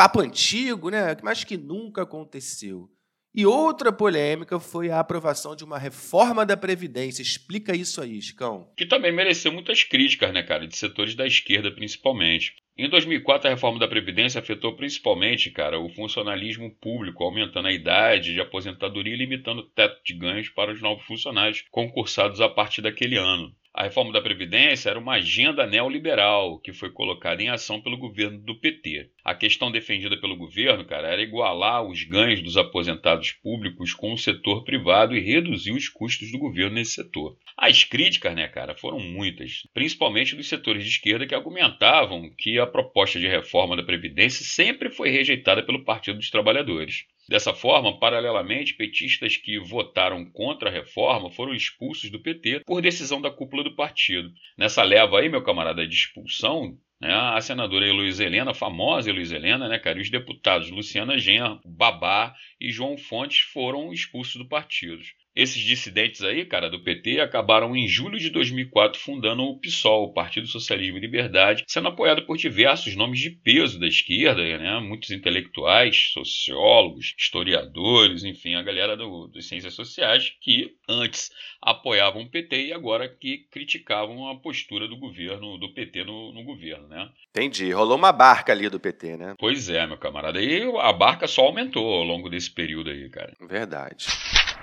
papo 0.00 0.21
antigo, 0.21 0.88
né? 0.88 1.14
mas 1.23 1.45
que 1.45 1.59
nunca 1.59 2.04
aconteceu. 2.04 2.88
E 3.35 3.45
outra 3.45 3.92
polêmica 3.92 4.59
foi 4.59 4.90
a 4.90 4.99
aprovação 4.99 5.54
de 5.54 5.62
uma 5.62 5.78
reforma 5.78 6.47
da 6.47 6.57
Previdência. 6.57 7.21
Explica 7.21 7.76
isso 7.76 8.00
aí, 8.00 8.21
Chicão. 8.23 8.73
Que 8.78 8.87
também 8.87 9.12
mereceu 9.12 9.52
muitas 9.52 9.85
críticas, 9.85 10.33
né, 10.33 10.42
cara, 10.42 10.66
de 10.66 10.75
setores 10.75 11.14
da 11.14 11.26
esquerda 11.26 11.71
principalmente. 11.71 12.54
Em 12.78 12.88
2004, 12.88 13.49
a 13.49 13.50
reforma 13.50 13.78
da 13.78 13.87
Previdência 13.87 14.38
afetou 14.40 14.75
principalmente, 14.75 15.50
cara, 15.50 15.78
o 15.78 15.90
funcionalismo 15.90 16.75
público, 16.80 17.23
aumentando 17.23 17.69
a 17.69 17.73
idade 17.73 18.33
de 18.33 18.40
aposentadoria 18.40 19.12
e 19.12 19.19
limitando 19.19 19.61
o 19.61 19.69
teto 19.69 20.00
de 20.02 20.14
ganhos 20.14 20.49
para 20.49 20.73
os 20.73 20.80
novos 20.80 21.04
funcionários 21.04 21.62
concursados 21.71 22.40
a 22.40 22.49
partir 22.49 22.80
daquele 22.80 23.19
ano. 23.19 23.54
A 23.73 23.85
reforma 23.85 24.12
da 24.12 24.21
Previdência 24.21 24.91
era 24.91 24.99
uma 24.99 25.15
agenda 25.15 25.65
neoliberal 25.65 26.59
que 26.59 26.73
foi 26.73 26.91
colocada 26.91 27.41
em 27.41 27.49
ação 27.49 27.81
pelo 27.81 27.97
governo 27.97 28.41
do 28.41 28.59
PT. 28.59 29.11
A 29.25 29.33
questão 29.33 29.71
defendida 29.71 30.21
pelo 30.21 30.37
governo, 30.37 30.85
cara, 30.85 31.07
era 31.07 31.23
igualar 31.23 31.85
os 31.85 32.03
ganhos 32.03 32.43
dos 32.43 32.57
aposentados 32.57 33.31
públicos 33.31 33.95
com 33.95 34.12
o 34.12 34.19
setor 34.19 34.65
privado 34.65 35.17
e 35.17 35.21
reduzir 35.21 35.71
os 35.71 35.89
custos 35.89 36.33
do 36.33 36.39
governo 36.39 36.75
nesse 36.75 36.95
setor. 36.95 37.39
As 37.57 37.85
críticas, 37.85 38.35
né, 38.35 38.49
cara, 38.49 38.75
foram 38.75 38.99
muitas, 38.99 39.62
principalmente 39.73 40.35
dos 40.35 40.49
setores 40.49 40.83
de 40.83 40.91
esquerda 40.91 41.27
que 41.27 41.35
argumentavam 41.35 42.29
que 42.37 42.59
a 42.59 42.67
proposta 42.67 43.21
de 43.21 43.29
reforma 43.29 43.77
da 43.77 43.85
Previdência 43.85 44.45
sempre 44.45 44.91
foi 44.91 45.11
rejeitada 45.11 45.62
pelo 45.62 45.85
Partido 45.85 46.19
dos 46.19 46.29
Trabalhadores. 46.29 47.05
Dessa 47.31 47.55
forma, 47.55 47.97
paralelamente, 47.97 48.75
petistas 48.75 49.37
que 49.37 49.57
votaram 49.57 50.29
contra 50.29 50.69
a 50.69 50.73
reforma 50.73 51.31
foram 51.31 51.55
expulsos 51.55 52.11
do 52.11 52.19
PT 52.19 52.65
por 52.67 52.83
decisão 52.83 53.21
da 53.21 53.31
cúpula 53.31 53.63
do 53.63 53.77
partido. 53.77 54.33
Nessa 54.59 54.83
leva 54.83 55.21
aí, 55.21 55.29
meu 55.29 55.41
camarada, 55.41 55.87
de 55.87 55.95
expulsão, 55.95 56.77
né, 57.01 57.15
a 57.15 57.41
senadora 57.41 57.87
Heloísa 57.87 58.25
Helena, 58.25 58.51
a 58.51 58.55
famosa 58.55 59.11
Heloísa 59.11 59.37
Helena, 59.37 59.69
né, 59.69 59.79
cara, 59.79 60.01
e 60.01 60.03
os 60.03 60.11
deputados 60.11 60.71
Luciana 60.71 61.19
Genro, 61.19 61.61
Babá 61.65 62.35
e 62.61 62.73
João 62.73 62.99
Fontes 62.99 63.39
foram 63.53 63.93
expulsos 63.93 64.35
do 64.35 64.49
partido. 64.49 65.01
Esses 65.35 65.63
dissidentes 65.63 66.23
aí, 66.23 66.45
cara, 66.45 66.69
do 66.69 66.83
PT, 66.83 67.21
acabaram 67.21 67.77
em 67.77 67.87
julho 67.87 68.19
de 68.19 68.31
2004 68.31 69.01
fundando 69.01 69.43
o 69.43 69.59
PSOL, 69.59 70.05
o 70.05 70.13
Partido 70.13 70.47
Socialismo 70.47 70.99
e 70.99 71.01
Liberdade, 71.01 71.65
sendo 71.67 71.89
apoiado 71.89 72.27
por 72.27 72.37
diversos 72.37 72.97
nomes 72.97 73.21
de 73.21 73.31
peso 73.31 73.79
da 73.79 73.87
esquerda, 73.87 74.43
né? 74.59 74.81
muitos 74.81 75.11
intelectuais, 75.11 76.11
sociólogos, 76.13 77.15
historiadores, 77.17 78.25
enfim, 78.25 78.55
a 78.55 78.63
galera 78.63 78.97
do, 78.97 79.29
das 79.29 79.47
ciências 79.47 79.75
sociais 79.75 80.33
que 80.41 80.75
antes 80.89 81.31
apoiavam 81.63 82.23
o 82.23 82.31
PT 82.31 82.67
e 82.67 82.73
agora 82.73 83.09
que 83.09 83.47
criticavam 83.51 84.29
a 84.29 84.37
postura 84.37 84.89
do 84.89 84.97
governo, 84.97 85.59
do 85.59 85.73
PT 85.73 86.05
no, 86.05 86.33
no 86.33 86.43
governo, 86.43 86.89
né? 86.89 87.09
Entendi. 87.31 87.71
Rolou 87.71 87.97
uma 87.97 88.13
barca 88.13 88.53
ali 88.53 88.69
do 88.69 88.81
PT, 88.81 89.17
né? 89.17 89.35
Pois 89.39 89.69
é, 89.69 89.87
meu 89.87 89.99
camarada. 89.99 90.41
E 90.41 90.63
a 90.79 90.93
barca 90.93 91.27
só 91.27 91.43
aumentou 91.43 91.95
ao 91.95 92.03
longo 92.03 92.29
desse 92.29 92.51
período 92.51 92.91
aí, 92.91 93.09
cara. 93.11 93.33
Verdade. 93.41 94.07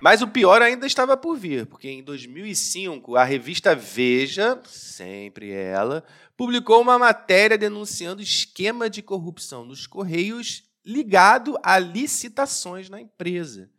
Mas 0.02 0.22
o 0.22 0.28
pior 0.28 0.62
ainda 0.62 0.86
estava 0.86 1.18
por 1.18 1.38
vir, 1.38 1.66
porque 1.66 1.90
em 1.90 2.04
2005 2.04 3.16
a 3.16 3.24
revista 3.24 3.76
Veja, 3.76 4.60
sempre 4.66 5.52
ela, 5.52 6.04
publicou 6.36 6.82
uma 6.82 7.00
matéria 7.00 7.58
denunciando 7.58 8.22
esquema 8.22 8.90
de 8.90 9.02
corrupção 9.02 9.66
nos 9.66 9.88
Correios 9.88 10.64
ligado 10.86 11.58
a 11.64 11.78
licitações 11.78 12.90
na 12.90 13.02
empresa. 13.02 13.70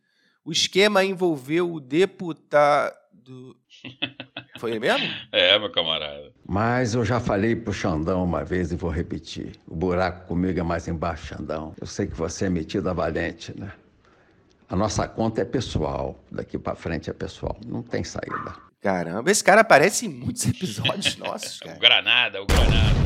O 0.44 0.52
esquema 0.52 1.04
envolveu 1.04 1.72
o 1.72 1.80
deputado. 1.80 2.96
Foi 4.58 4.78
mesmo? 4.78 5.06
É, 5.30 5.58
meu 5.58 5.70
camarada. 5.70 6.32
Mas 6.46 6.94
eu 6.94 7.04
já 7.04 7.20
falei 7.20 7.54
pro 7.54 7.72
Xandão 7.72 8.25
uma 8.25 8.44
vez 8.44 8.72
e 8.72 8.76
vou 8.76 8.90
repetir. 8.90 9.52
O 9.66 9.76
buraco 9.76 10.26
comigo 10.26 10.58
é 10.58 10.62
mais 10.62 10.88
embaixo, 10.88 11.34
Xandão. 11.34 11.75
Eu 11.80 11.87
sei 11.87 12.06
que 12.06 12.14
você 12.14 12.46
é 12.46 12.50
metido 12.50 12.88
a 12.88 12.92
valente, 12.92 13.58
né? 13.58 13.72
A 14.68 14.76
nossa 14.76 15.08
conta 15.08 15.40
é 15.40 15.44
pessoal, 15.46 16.22
daqui 16.30 16.58
para 16.58 16.75
frente 16.75 17.08
é 17.08 17.12
pessoal, 17.14 17.56
não 17.64 17.82
tem 17.82 18.04
saída. 18.04 18.54
Caramba, 18.82 19.30
esse 19.30 19.42
cara 19.42 19.62
aparece 19.62 20.04
em 20.04 20.10
muitos 20.10 20.46
episódios 20.46 21.16
nossos, 21.18 21.58
cara. 21.58 21.76
o 21.76 21.80
Granada, 21.80 22.42
o 22.42 22.46
Granada. 22.46 22.98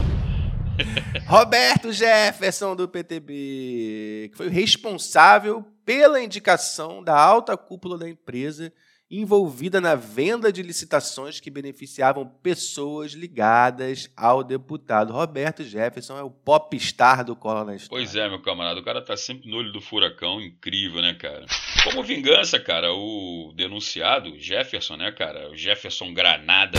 Roberto 1.29 1.93
Jefferson 1.93 2.75
do 2.75 2.89
PTB, 2.89 4.31
que 4.33 4.37
foi 4.37 4.49
o 4.49 4.51
responsável 4.51 5.65
pela 5.85 6.21
indicação 6.21 7.03
da 7.03 7.17
alta 7.17 7.57
cúpula 7.57 7.97
da 7.97 8.09
empresa 8.09 8.73
envolvida 9.13 9.79
na 9.79 9.95
venda 9.95 10.51
de 10.51 10.63
licitações 10.63 11.39
que 11.39 11.51
beneficiavam 11.51 12.27
pessoas 12.43 13.13
ligadas 13.13 14.11
ao 14.17 14.43
deputado. 14.43 15.13
Roberto 15.13 15.63
Jefferson 15.63 16.17
é 16.17 16.23
o 16.23 16.31
popstar 16.31 17.23
do 17.23 17.37
Collor 17.37 17.67
na 17.67 17.77
história. 17.77 18.03
Pois 18.03 18.17
é, 18.17 18.27
meu 18.27 18.41
camarada, 18.41 18.81
o 18.81 18.85
cara 18.85 19.05
tá 19.05 19.15
sempre 19.15 19.51
no 19.51 19.59
olho 19.59 19.71
do 19.71 19.83
furacão, 19.83 20.41
incrível, 20.41 21.03
né, 21.03 21.13
cara? 21.13 21.45
Como 21.85 22.03
vingança, 22.03 22.59
cara, 22.59 22.91
o 22.95 23.53
denunciado, 23.55 24.39
Jefferson, 24.39 24.97
né, 24.97 25.13
cara? 25.13 25.51
O 25.51 25.57
Jefferson 25.57 26.15
Granada 26.15 26.79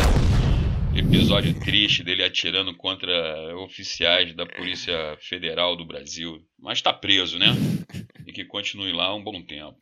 episódio 0.96 1.60
triste 1.60 2.04
dele 2.04 2.24
atirando 2.24 2.74
contra 2.76 3.12
oficiais 3.58 4.36
da 4.36 4.46
Polícia 4.46 5.18
Federal 5.20 5.76
do 5.76 5.86
Brasil. 5.86 6.40
Mas 6.60 6.82
tá 6.82 6.94
preso, 6.94 7.40
né? 7.40 7.48
E 8.26 8.32
que 8.32 8.46
continue 8.46 8.92
lá 8.92 9.14
um 9.16 9.24
bom 9.24 9.42
tempo. 9.42 9.76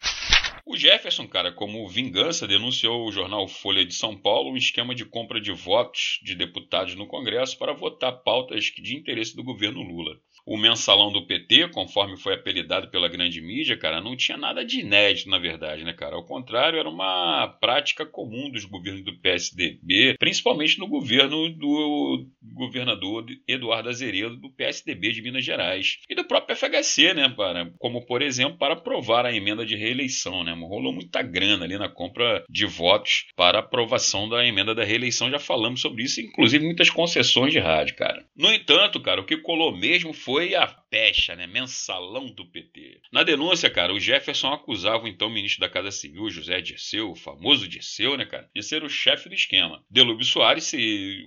O 0.71 0.77
Jefferson, 0.77 1.27
cara, 1.27 1.51
como 1.51 1.85
vingança, 1.89 2.47
denunciou 2.47 3.05
o 3.05 3.11
jornal 3.11 3.45
Folha 3.45 3.85
de 3.85 3.93
São 3.93 4.15
Paulo 4.15 4.51
um 4.51 4.55
esquema 4.55 4.95
de 4.95 5.03
compra 5.03 5.41
de 5.41 5.51
votos 5.51 6.21
de 6.23 6.33
deputados 6.33 6.95
no 6.95 7.05
Congresso 7.05 7.57
para 7.57 7.73
votar 7.73 8.23
pautas 8.23 8.71
de 8.77 8.95
interesse 8.95 9.35
do 9.35 9.43
governo 9.43 9.81
Lula. 9.81 10.17
O 10.45 10.57
mensalão 10.57 11.11
do 11.11 11.25
PT, 11.25 11.69
conforme 11.69 12.17
foi 12.17 12.33
apelidado 12.33 12.89
pela 12.89 13.07
grande 13.07 13.41
mídia, 13.41 13.77
cara, 13.77 14.01
não 14.01 14.15
tinha 14.15 14.37
nada 14.37 14.65
de 14.65 14.79
inédito, 14.79 15.29
na 15.29 15.37
verdade, 15.37 15.83
né, 15.83 15.93
cara? 15.93 16.15
Ao 16.15 16.25
contrário, 16.25 16.79
era 16.79 16.89
uma 16.89 17.47
prática 17.59 18.05
comum 18.05 18.49
dos 18.49 18.65
governos 18.65 19.03
do 19.03 19.17
PSDB, 19.19 20.15
principalmente 20.19 20.79
no 20.79 20.87
governo 20.87 21.49
do 21.49 22.25
governador 22.41 23.25
Eduardo 23.47 23.89
Azeredo, 23.89 24.35
do 24.35 24.49
PSDB 24.49 25.11
de 25.11 25.21
Minas 25.21 25.45
Gerais. 25.45 25.99
E 26.09 26.15
do 26.15 26.25
próprio 26.25 26.55
FHC, 26.55 27.13
né, 27.13 27.29
para, 27.29 27.71
como 27.77 28.05
por 28.05 28.21
exemplo, 28.21 28.57
para 28.57 28.73
aprovar 28.73 29.25
a 29.25 29.33
emenda 29.33 29.65
de 29.65 29.75
reeleição, 29.75 30.43
né? 30.43 30.53
Rolou 30.53 30.93
muita 30.93 31.21
grana 31.21 31.65
ali 31.65 31.77
na 31.77 31.89
compra 31.89 32.43
de 32.49 32.65
votos 32.65 33.25
para 33.35 33.59
aprovação 33.59 34.27
da 34.27 34.45
emenda 34.45 34.73
da 34.73 34.83
reeleição. 34.83 35.29
Já 35.29 35.39
falamos 35.39 35.81
sobre 35.81 36.03
isso, 36.03 36.21
inclusive 36.21 36.65
muitas 36.65 36.89
concessões 36.89 37.51
de 37.51 37.59
rádio, 37.59 37.95
cara. 37.95 38.23
No 38.35 38.51
entanto, 38.51 38.99
cara, 39.01 39.21
o 39.21 39.25
que 39.25 39.37
colou 39.37 39.75
mesmo 39.75 40.13
foi 40.13 40.30
a 40.39 40.67
pecha, 40.67 41.35
né? 41.35 41.47
Mensalão 41.47 42.27
do 42.27 42.45
PT. 42.45 43.01
Na 43.11 43.23
denúncia, 43.23 43.69
cara, 43.69 43.93
o 43.93 43.99
Jefferson 43.99 44.53
acusava 44.53 45.03
o 45.03 45.07
então 45.07 45.29
ministro 45.29 45.61
da 45.61 45.69
Casa 45.69 45.91
Civil, 45.91 46.29
José 46.29 46.61
Dirceu, 46.61 47.11
o 47.11 47.15
famoso 47.15 47.67
Dirceu, 47.67 48.17
né, 48.17 48.25
cara, 48.25 48.49
de 48.53 48.63
ser 48.63 48.83
o 48.83 48.89
chefe 48.89 49.29
do 49.29 49.35
esquema. 49.35 49.83
Delúbio 49.89 50.25
Soares, 50.25 50.71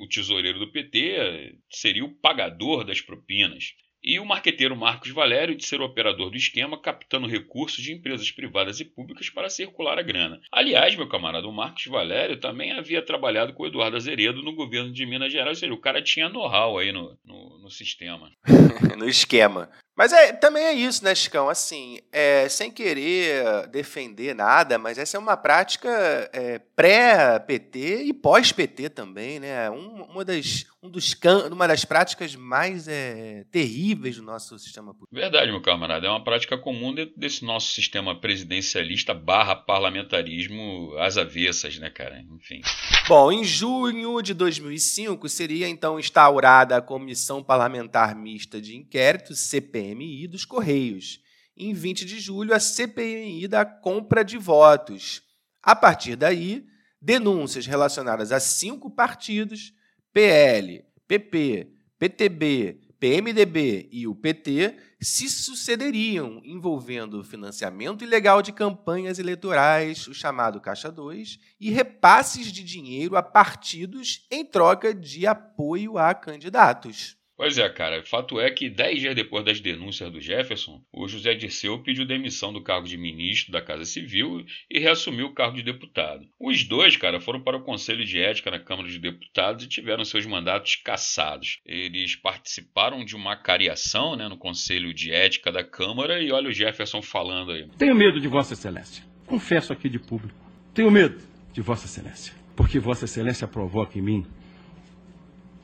o 0.00 0.08
tesoureiro 0.08 0.58
do 0.58 0.70
PT, 0.70 1.56
seria 1.70 2.04
o 2.04 2.14
pagador 2.14 2.84
das 2.84 3.00
propinas 3.00 3.74
e 4.04 4.20
o 4.20 4.26
marqueteiro 4.26 4.76
Marcos 4.76 5.10
Valério 5.10 5.56
de 5.56 5.64
ser 5.64 5.80
o 5.80 5.84
operador 5.84 6.30
do 6.30 6.36
esquema, 6.36 6.78
captando 6.78 7.26
recursos 7.26 7.82
de 7.82 7.92
empresas 7.92 8.30
privadas 8.30 8.78
e 8.80 8.84
públicas 8.84 9.30
para 9.30 9.48
circular 9.48 9.98
a 9.98 10.02
grana. 10.02 10.40
Aliás, 10.52 10.94
meu 10.94 11.08
camarada, 11.08 11.48
o 11.48 11.52
Marcos 11.52 11.86
Valério 11.86 12.38
também 12.38 12.72
havia 12.72 13.00
trabalhado 13.00 13.54
com 13.54 13.62
o 13.62 13.66
Eduardo 13.66 13.96
Azeredo 13.96 14.42
no 14.42 14.54
governo 14.54 14.92
de 14.92 15.06
Minas 15.06 15.32
Gerais, 15.32 15.56
ou 15.56 15.60
seja, 15.60 15.72
o 15.72 15.80
cara 15.80 16.02
tinha 16.02 16.28
know-how 16.28 16.78
aí 16.78 16.92
no, 16.92 17.16
no, 17.24 17.58
no 17.60 17.70
sistema. 17.70 18.30
no 18.98 19.08
esquema. 19.08 19.70
Mas 19.96 20.12
é, 20.12 20.32
também 20.32 20.64
é 20.64 20.72
isso, 20.72 21.04
né, 21.04 21.14
Chicão? 21.14 21.48
Assim, 21.48 22.00
é, 22.10 22.48
sem 22.48 22.70
querer 22.70 23.68
defender 23.68 24.34
nada, 24.34 24.76
mas 24.76 24.98
essa 24.98 25.16
é 25.16 25.20
uma 25.20 25.36
prática 25.36 25.88
é, 26.32 26.58
pré-PT 26.74 28.02
e 28.02 28.12
pós-PT 28.12 28.88
também, 28.90 29.38
né? 29.38 29.70
Um, 29.70 30.02
uma, 30.02 30.24
das, 30.24 30.66
um 30.82 30.90
dos 30.90 31.14
can 31.14 31.46
uma 31.52 31.68
das 31.68 31.84
práticas 31.84 32.34
mais 32.34 32.88
é, 32.88 33.44
terríveis 33.52 34.16
do 34.16 34.22
nosso 34.22 34.58
sistema 34.58 34.92
político. 34.92 35.14
Verdade, 35.14 35.50
meu 35.52 35.62
camarada. 35.62 36.08
É 36.08 36.10
uma 36.10 36.24
prática 36.24 36.58
comum 36.58 36.92
desse 37.16 37.44
nosso 37.44 37.72
sistema 37.72 38.18
presidencialista 38.18 39.14
barra 39.14 39.54
parlamentarismo 39.54 40.92
às 40.98 41.16
avessas, 41.16 41.78
né, 41.78 41.88
cara? 41.88 42.20
Enfim. 42.34 42.62
Bom, 43.06 43.30
em 43.30 43.44
junho 43.44 44.20
de 44.22 44.34
2005 44.34 45.28
seria 45.28 45.68
então 45.68 46.00
instaurada 46.00 46.76
a 46.76 46.82
Comissão 46.82 47.44
Parlamentar 47.44 48.16
Mista 48.16 48.60
de 48.60 48.76
Inquérito, 48.76 49.34
CPI, 49.34 49.83
CPMI 49.84 50.26
dos 50.26 50.44
Correios. 50.44 51.20
Em 51.56 51.74
20 51.74 52.04
de 52.04 52.18
julho, 52.18 52.54
a 52.54 52.58
CPMI 52.58 53.46
da 53.46 53.64
compra 53.64 54.24
de 54.24 54.38
votos. 54.38 55.22
A 55.62 55.76
partir 55.76 56.16
daí, 56.16 56.66
denúncias 57.00 57.66
relacionadas 57.66 58.32
a 58.32 58.40
cinco 58.40 58.90
partidos, 58.90 59.72
PL, 60.12 60.84
PP, 61.06 61.70
PTB, 61.98 62.80
PMDB 62.98 63.88
e 63.92 64.06
o 64.06 64.14
PT, 64.14 64.76
se 65.00 65.28
sucederiam, 65.28 66.40
envolvendo 66.44 67.22
financiamento 67.22 68.02
ilegal 68.02 68.40
de 68.40 68.52
campanhas 68.52 69.18
eleitorais, 69.18 70.08
o 70.08 70.14
chamado 70.14 70.60
Caixa 70.60 70.90
2, 70.90 71.38
e 71.60 71.70
repasses 71.70 72.50
de 72.50 72.64
dinheiro 72.64 73.16
a 73.16 73.22
partidos 73.22 74.26
em 74.30 74.44
troca 74.44 74.94
de 74.94 75.26
apoio 75.26 75.98
a 75.98 76.14
candidatos. 76.14 77.16
Pois 77.36 77.58
é, 77.58 77.68
cara. 77.68 78.02
Fato 78.04 78.40
é 78.40 78.48
que, 78.50 78.70
dez 78.70 79.00
dias 79.00 79.14
depois 79.14 79.44
das 79.44 79.60
denúncias 79.60 80.10
do 80.10 80.20
Jefferson, 80.20 80.80
o 80.92 81.08
José 81.08 81.34
Dirceu 81.34 81.82
pediu 81.82 82.06
demissão 82.06 82.52
do 82.52 82.62
cargo 82.62 82.86
de 82.86 82.96
ministro 82.96 83.52
da 83.52 83.60
Casa 83.60 83.84
Civil 83.84 84.44
e 84.70 84.78
reassumiu 84.78 85.26
o 85.26 85.34
cargo 85.34 85.56
de 85.56 85.62
deputado. 85.62 86.24
Os 86.38 86.62
dois, 86.64 86.96
cara, 86.96 87.20
foram 87.20 87.40
para 87.40 87.56
o 87.56 87.62
Conselho 87.62 88.04
de 88.04 88.20
Ética 88.20 88.50
na 88.52 88.60
Câmara 88.60 88.88
de 88.88 88.98
Deputados 88.98 89.64
e 89.64 89.68
tiveram 89.68 90.04
seus 90.04 90.24
mandatos 90.26 90.76
cassados. 90.76 91.60
Eles 91.66 92.14
participaram 92.14 93.04
de 93.04 93.16
uma 93.16 93.36
cariação 93.36 94.14
né, 94.14 94.28
no 94.28 94.36
Conselho 94.36 94.94
de 94.94 95.10
Ética 95.10 95.50
da 95.50 95.64
Câmara 95.64 96.22
e 96.22 96.30
olha 96.30 96.48
o 96.48 96.52
Jefferson 96.52 97.02
falando 97.02 97.50
aí. 97.50 97.68
Tenho 97.76 97.96
medo 97.96 98.20
de 98.20 98.28
Vossa 98.28 98.54
Excelência. 98.54 99.04
Confesso 99.26 99.72
aqui 99.72 99.88
de 99.88 99.98
público. 99.98 100.38
Tenho 100.72 100.90
medo 100.90 101.20
de 101.52 101.60
Vossa 101.60 101.86
Excelência. 101.86 102.32
Porque 102.54 102.78
Vossa 102.78 103.06
Excelência 103.06 103.48
provoca 103.48 103.98
em 103.98 104.02
mim 104.02 104.26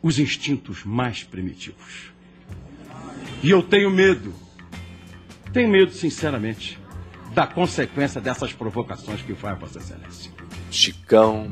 os 0.03 0.19
instintos 0.19 0.85
mais 0.85 1.23
primitivos. 1.23 2.11
E 3.43 3.51
eu 3.51 3.63
tenho 3.63 3.91
medo, 3.91 4.35
tenho 5.53 5.69
medo, 5.69 5.93
sinceramente, 5.93 6.79
da 7.35 7.47
consequência 7.47 8.21
dessas 8.21 8.53
provocações 8.53 9.23
que 9.23 9.35
faz 9.35 9.59
Vossa 9.59 9.79
Excelência. 9.79 10.31
Chicão, 10.71 11.51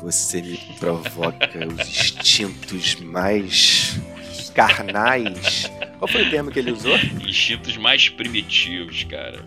você 0.00 0.42
me 0.42 0.58
provoca 0.78 1.66
os 1.66 1.88
instintos 1.88 2.96
mais 2.96 4.00
carnais. 4.54 5.70
Qual 5.98 6.08
foi 6.08 6.26
o 6.26 6.30
termo 6.30 6.50
que 6.50 6.58
ele 6.58 6.72
usou? 6.72 6.96
Instintos 7.26 7.76
mais 7.76 8.08
primitivos, 8.08 9.04
cara. 9.04 9.44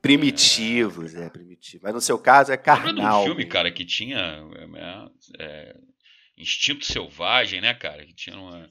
Primitivos, 0.00 1.14
é, 1.14 1.28
primitivo. 1.28 1.82
Mas 1.84 1.94
no 1.94 2.00
seu 2.00 2.18
caso 2.18 2.52
é 2.52 2.56
carnal. 2.56 2.94
Lembra 2.94 3.16
um 3.16 3.24
filme, 3.24 3.44
cara, 3.44 3.70
que 3.70 3.84
tinha 3.84 4.18
é, 4.18 5.08
é, 5.38 5.76
Instinto 6.40 6.84
Selvagem, 6.84 7.60
né, 7.60 7.74
cara? 7.74 8.04
Que 8.04 8.14
tinha 8.14 8.36
uma. 8.36 8.68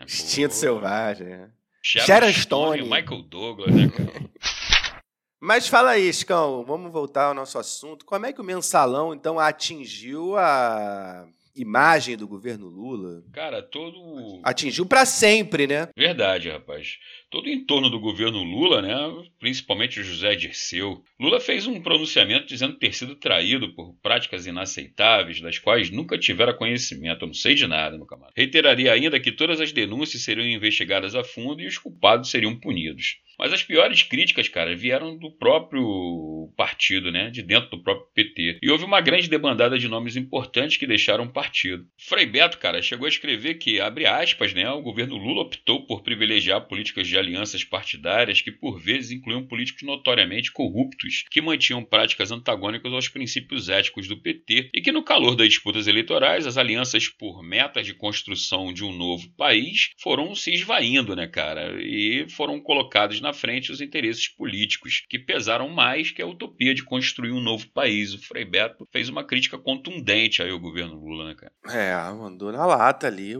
Instinto 0.00 0.50
Pô, 0.50 0.54
Selvagem, 0.54 1.26
é. 1.28 1.48
Sharon 1.82 2.32
Stone. 2.32 2.82
Michael 2.82 3.22
Douglas, 3.22 3.74
né, 3.74 3.88
cara? 3.88 4.12
Mas 5.40 5.68
fala 5.68 5.90
aí, 5.90 6.10
Scão, 6.10 6.64
vamos 6.64 6.90
voltar 6.90 7.24
ao 7.24 7.34
nosso 7.34 7.58
assunto. 7.58 8.06
Como 8.06 8.24
é 8.24 8.32
que 8.32 8.40
o 8.40 8.44
mensalão, 8.44 9.12
então, 9.12 9.38
atingiu 9.38 10.38
a 10.38 11.26
imagem 11.54 12.16
do 12.16 12.26
governo 12.26 12.66
Lula? 12.66 13.22
Cara, 13.30 13.62
todo. 13.62 14.40
Atingiu 14.42 14.86
para 14.86 15.04
sempre, 15.04 15.66
né? 15.66 15.88
Verdade, 15.94 16.48
rapaz 16.48 16.96
todo 17.34 17.46
o 17.46 17.50
entorno 17.50 17.90
do 17.90 17.98
governo 17.98 18.44
Lula, 18.44 18.80
né, 18.80 18.94
principalmente 19.40 19.98
o 19.98 20.04
José 20.04 20.36
Dirceu. 20.36 21.02
Lula 21.18 21.40
fez 21.40 21.66
um 21.66 21.82
pronunciamento 21.82 22.46
dizendo 22.46 22.78
ter 22.78 22.94
sido 22.94 23.16
traído 23.16 23.74
por 23.74 23.92
práticas 24.00 24.46
inaceitáveis, 24.46 25.40
das 25.40 25.58
quais 25.58 25.90
nunca 25.90 26.16
tivera 26.16 26.54
conhecimento. 26.54 27.22
Eu 27.22 27.26
não 27.26 27.34
sei 27.34 27.56
de 27.56 27.66
nada, 27.66 27.96
meu 27.96 28.06
camarada. 28.06 28.34
Reiteraria 28.36 28.92
ainda 28.92 29.18
que 29.18 29.32
todas 29.32 29.60
as 29.60 29.72
denúncias 29.72 30.22
seriam 30.22 30.46
investigadas 30.46 31.16
a 31.16 31.24
fundo 31.24 31.60
e 31.60 31.66
os 31.66 31.76
culpados 31.76 32.30
seriam 32.30 32.54
punidos. 32.54 33.16
Mas 33.38 33.52
as 33.52 33.62
piores 33.62 34.02
críticas, 34.02 34.48
cara, 34.48 34.76
vieram 34.76 35.16
do 35.16 35.30
próprio 35.30 36.52
partido, 36.56 37.10
né? 37.10 37.30
De 37.30 37.42
dentro 37.42 37.70
do 37.70 37.82
próprio 37.82 38.06
PT. 38.14 38.60
E 38.62 38.70
houve 38.70 38.84
uma 38.84 39.00
grande 39.00 39.28
debandada 39.28 39.78
de 39.78 39.88
nomes 39.88 40.16
importantes 40.16 40.76
que 40.76 40.86
deixaram 40.86 41.24
o 41.24 41.32
partido. 41.32 41.84
Frei 41.98 42.26
Beto, 42.26 42.58
cara, 42.58 42.80
chegou 42.80 43.06
a 43.06 43.08
escrever 43.08 43.54
que, 43.54 43.80
abre 43.80 44.06
aspas, 44.06 44.54
né? 44.54 44.70
O 44.70 44.82
governo 44.82 45.16
Lula 45.16 45.42
optou 45.42 45.84
por 45.86 46.02
privilegiar 46.02 46.66
políticas 46.68 47.08
de 47.08 47.18
alianças 47.24 47.64
partidárias 47.64 48.40
que 48.40 48.52
por 48.52 48.78
vezes 48.78 49.10
incluíam 49.10 49.46
políticos 49.46 49.82
notoriamente 49.82 50.52
corruptos, 50.52 51.24
que 51.30 51.40
mantinham 51.40 51.84
práticas 51.84 52.30
antagônicas 52.30 52.92
aos 52.92 53.08
princípios 53.08 53.68
éticos 53.68 54.06
do 54.06 54.20
PT 54.20 54.70
e 54.74 54.80
que 54.80 54.92
no 54.92 55.02
calor 55.02 55.34
das 55.34 55.48
disputas 55.48 55.86
eleitorais, 55.86 56.46
as 56.46 56.56
alianças 56.56 57.08
por 57.08 57.42
metas 57.42 57.86
de 57.86 57.94
construção 57.94 58.72
de 58.72 58.84
um 58.84 58.92
novo 58.92 59.28
país 59.36 59.90
foram 59.98 60.34
se 60.34 60.52
esvaindo, 60.52 61.16
né, 61.16 61.26
cara? 61.26 61.80
E 61.80 62.26
foram 62.30 62.60
colocados 62.60 63.20
na 63.20 63.32
frente 63.32 63.72
os 63.72 63.80
interesses 63.80 64.28
políticos, 64.28 65.04
que 65.08 65.18
pesaram 65.18 65.68
mais 65.68 66.10
que 66.10 66.22
a 66.22 66.26
utopia 66.26 66.74
de 66.74 66.84
construir 66.84 67.32
um 67.32 67.40
novo 67.40 67.66
país. 67.72 68.14
O 68.14 68.22
Frei 68.22 68.44
Beto 68.44 68.86
fez 68.92 69.08
uma 69.08 69.24
crítica 69.24 69.58
contundente 69.58 70.42
aí 70.42 70.50
ao 70.50 70.60
governo 70.60 70.94
Lula, 70.94 71.28
né, 71.28 71.34
cara? 71.34 71.52
É, 71.68 71.94
mandou 72.12 72.52
na 72.52 72.66
lata 72.66 73.06
ali. 73.06 73.34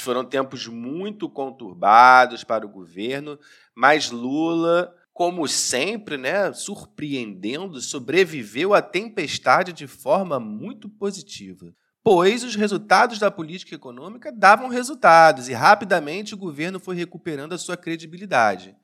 Foram 0.00 0.24
tempos 0.24 0.66
muito 0.66 1.28
conturbados 1.28 2.42
para 2.42 2.66
o 2.66 2.68
governo, 2.68 3.38
mas 3.74 4.10
Lula, 4.10 4.94
como 5.12 5.46
sempre, 5.46 6.16
né, 6.16 6.52
surpreendendo, 6.52 7.80
sobreviveu 7.80 8.74
à 8.74 8.82
tempestade 8.82 9.72
de 9.72 9.86
forma 9.86 10.40
muito 10.40 10.88
positiva. 10.88 11.74
Pois 12.02 12.42
os 12.42 12.56
resultados 12.56 13.18
da 13.18 13.30
política 13.30 13.74
econômica 13.74 14.32
davam 14.32 14.68
resultados 14.68 15.48
e 15.48 15.52
rapidamente 15.52 16.32
o 16.32 16.38
governo 16.38 16.80
foi 16.80 16.96
recuperando 16.96 17.52
a 17.52 17.58
sua 17.58 17.76
credibilidade. 17.76 18.74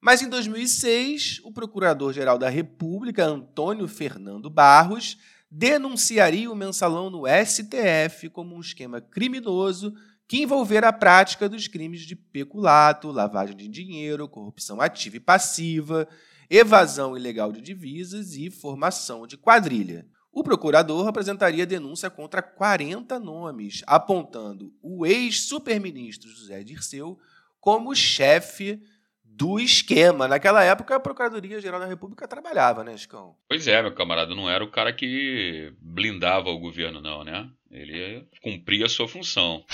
Mas 0.00 0.22
em 0.22 0.28
2006, 0.28 1.40
o 1.42 1.50
Procurador-Geral 1.50 2.38
da 2.38 2.48
República, 2.48 3.24
Antônio 3.24 3.88
Fernando 3.88 4.50
Barros, 4.50 5.18
denunciaria 5.50 6.50
o 6.50 6.54
mensalão 6.54 7.08
no 7.08 7.22
STF 7.26 8.28
como 8.28 8.54
um 8.54 8.60
esquema 8.60 9.00
criminoso 9.00 9.94
que 10.28 10.42
envolver 10.42 10.84
a 10.84 10.92
prática 10.92 11.48
dos 11.48 11.66
crimes 11.66 12.02
de 12.02 12.14
peculato, 12.14 13.10
lavagem 13.10 13.56
de 13.56 13.66
dinheiro, 13.66 14.28
corrupção 14.28 14.78
ativa 14.78 15.16
e 15.16 15.20
passiva, 15.20 16.06
evasão 16.50 17.16
ilegal 17.16 17.50
de 17.50 17.62
divisas 17.62 18.34
e 18.34 18.50
formação 18.50 19.26
de 19.26 19.38
quadrilha. 19.38 20.06
O 20.30 20.44
procurador 20.44 21.08
apresentaria 21.08 21.64
denúncia 21.64 22.10
contra 22.10 22.42
40 22.42 23.18
nomes, 23.18 23.82
apontando 23.86 24.70
o 24.82 25.06
ex-superministro 25.06 26.28
José 26.28 26.62
Dirceu 26.62 27.18
como 27.58 27.94
chefe 27.94 28.80
do 29.24 29.58
esquema. 29.58 30.28
Naquela 30.28 30.62
época, 30.62 30.96
a 30.96 31.00
Procuradoria-Geral 31.00 31.80
da 31.80 31.86
República 31.86 32.28
trabalhava, 32.28 32.84
né, 32.84 32.96
Chicão? 32.96 33.34
Pois 33.48 33.66
é, 33.66 33.80
meu 33.80 33.94
camarada, 33.94 34.34
não 34.34 34.50
era 34.50 34.62
o 34.62 34.70
cara 34.70 34.92
que 34.92 35.72
blindava 35.80 36.50
o 36.50 36.58
governo, 36.58 37.00
não, 37.00 37.24
né? 37.24 37.48
Ele 37.70 38.26
cumpria 38.42 38.86
a 38.86 38.88
sua 38.88 39.08
função. 39.08 39.64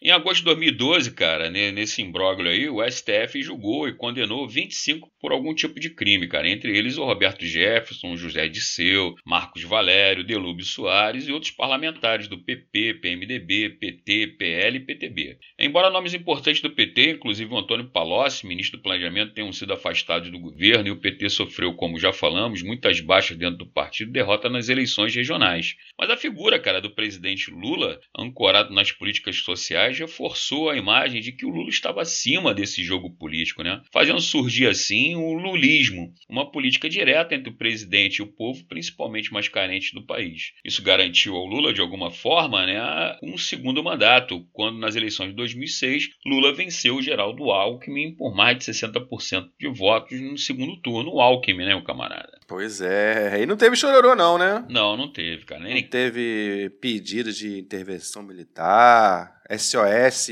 Em 0.00 0.12
agosto 0.12 0.38
de 0.38 0.44
2012, 0.44 1.10
cara, 1.10 1.50
nesse 1.50 2.00
imbróglio 2.02 2.50
aí, 2.50 2.68
o 2.68 2.80
STF 2.88 3.42
julgou 3.42 3.88
e 3.88 3.96
condenou 3.96 4.48
25 4.48 5.10
por 5.20 5.32
algum 5.32 5.52
tipo 5.52 5.80
de 5.80 5.90
crime, 5.90 6.28
cara. 6.28 6.48
Entre 6.48 6.76
eles 6.76 6.96
o 6.96 7.04
Roberto 7.04 7.44
Jefferson, 7.44 8.16
José 8.16 8.48
Disseu, 8.48 9.16
Marcos 9.26 9.64
Valério, 9.64 10.22
Delúbio 10.22 10.64
Soares 10.64 11.26
e 11.26 11.32
outros 11.32 11.50
parlamentares 11.50 12.28
do 12.28 12.38
PP, 12.38 12.94
PMDB, 12.94 13.70
PT, 13.70 14.36
PL 14.38 14.76
e 14.76 14.80
PTB. 14.80 15.38
Embora 15.58 15.90
nomes 15.90 16.14
importantes 16.14 16.62
do 16.62 16.70
PT, 16.70 17.12
inclusive 17.12 17.52
o 17.52 17.58
Antônio 17.58 17.90
Palocci, 17.90 18.46
ministro 18.46 18.78
do 18.78 18.82
Planejamento, 18.84 19.34
tenham 19.34 19.52
sido 19.52 19.72
afastados 19.72 20.30
do 20.30 20.38
governo 20.38 20.86
e 20.86 20.92
o 20.92 21.00
PT 21.00 21.28
sofreu, 21.30 21.74
como 21.74 21.98
já 21.98 22.12
falamos, 22.12 22.62
muitas 22.62 23.00
baixas 23.00 23.36
dentro 23.36 23.58
do 23.58 23.66
partido, 23.66 24.12
derrota 24.12 24.48
nas 24.48 24.68
eleições 24.68 25.12
regionais. 25.14 25.74
Mas 25.98 26.08
a 26.08 26.16
figura, 26.16 26.58
cara, 26.60 26.80
do 26.80 26.90
presidente 26.90 27.50
Lula, 27.50 27.98
ancorado 28.16 28.72
nas 28.72 28.92
políticas 28.92 29.38
sociais, 29.38 29.87
reforçou 29.96 30.68
a 30.68 30.76
imagem 30.76 31.20
de 31.20 31.32
que 31.32 31.46
o 31.46 31.50
Lula 31.50 31.70
estava 31.70 32.02
acima 32.02 32.52
desse 32.52 32.82
jogo 32.82 33.10
político, 33.10 33.62
né? 33.62 33.80
fazendo 33.92 34.20
surgir 34.20 34.66
assim 34.66 35.14
o 35.14 35.32
lulismo, 35.32 36.12
uma 36.28 36.50
política 36.50 36.88
direta 36.88 37.34
entre 37.34 37.50
o 37.50 37.56
presidente 37.56 38.16
e 38.16 38.22
o 38.22 38.26
povo, 38.26 38.64
principalmente 38.66 39.32
mais 39.32 39.48
carente 39.48 39.94
do 39.94 40.04
país. 40.04 40.52
Isso 40.64 40.82
garantiu 40.82 41.36
ao 41.36 41.46
Lula, 41.46 41.72
de 41.72 41.80
alguma 41.80 42.10
forma, 42.10 42.66
né, 42.66 43.16
um 43.22 43.38
segundo 43.38 43.82
mandato, 43.82 44.44
quando 44.52 44.78
nas 44.78 44.96
eleições 44.96 45.28
de 45.28 45.36
2006 45.36 46.10
Lula 46.26 46.52
venceu 46.52 46.96
o 46.96 47.02
Geraldo 47.02 47.50
Alckmin 47.50 48.14
por 48.14 48.34
mais 48.34 48.58
de 48.58 48.64
60% 48.64 49.48
de 49.58 49.68
votos 49.68 50.20
no 50.20 50.36
segundo 50.36 50.76
turno. 50.80 51.12
O 51.12 51.20
Alckmin, 51.20 51.64
né, 51.64 51.74
o 51.74 51.84
camarada? 51.84 52.37
Pois 52.48 52.80
é, 52.80 53.42
e 53.42 53.46
não 53.46 53.58
teve 53.58 53.76
chororô 53.76 54.16
não, 54.16 54.38
né? 54.38 54.64
Não, 54.70 54.96
não 54.96 55.12
teve, 55.12 55.44
cara. 55.44 55.60
Nem... 55.60 55.82
Não 55.82 55.90
teve 55.90 56.70
pedido 56.80 57.30
de 57.30 57.58
intervenção 57.58 58.22
militar, 58.22 59.42
SOS, 59.50 60.30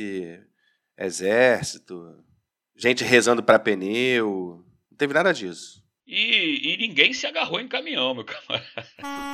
exército, 0.97 2.25
gente 2.75 3.05
rezando 3.05 3.43
para 3.43 3.59
pneu. 3.59 4.65
Não 4.91 4.97
teve 4.97 5.13
nada 5.13 5.31
disso. 5.35 5.85
E, 6.07 6.73
e, 6.73 6.77
ninguém 6.79 7.13
se 7.13 7.27
agarrou 7.27 7.61
em 7.61 7.69
caminhão, 7.69 8.15
meu 8.15 8.25
camarada. 8.25 8.89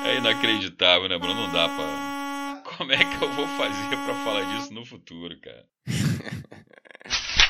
É 0.05 0.17
inacreditável, 0.17 1.09
né, 1.09 1.17
Bruno? 1.17 1.35
Não 1.35 1.53
dá 1.53 1.69
pra. 1.69 2.63
Como 2.77 2.91
é 2.91 2.99
que 2.99 3.23
eu 3.23 3.33
vou 3.33 3.47
fazer 3.47 3.91
para 3.91 4.25
falar 4.25 4.57
disso 4.57 4.75
no 4.75 4.85
futuro, 4.85 5.39
cara? 5.41 5.65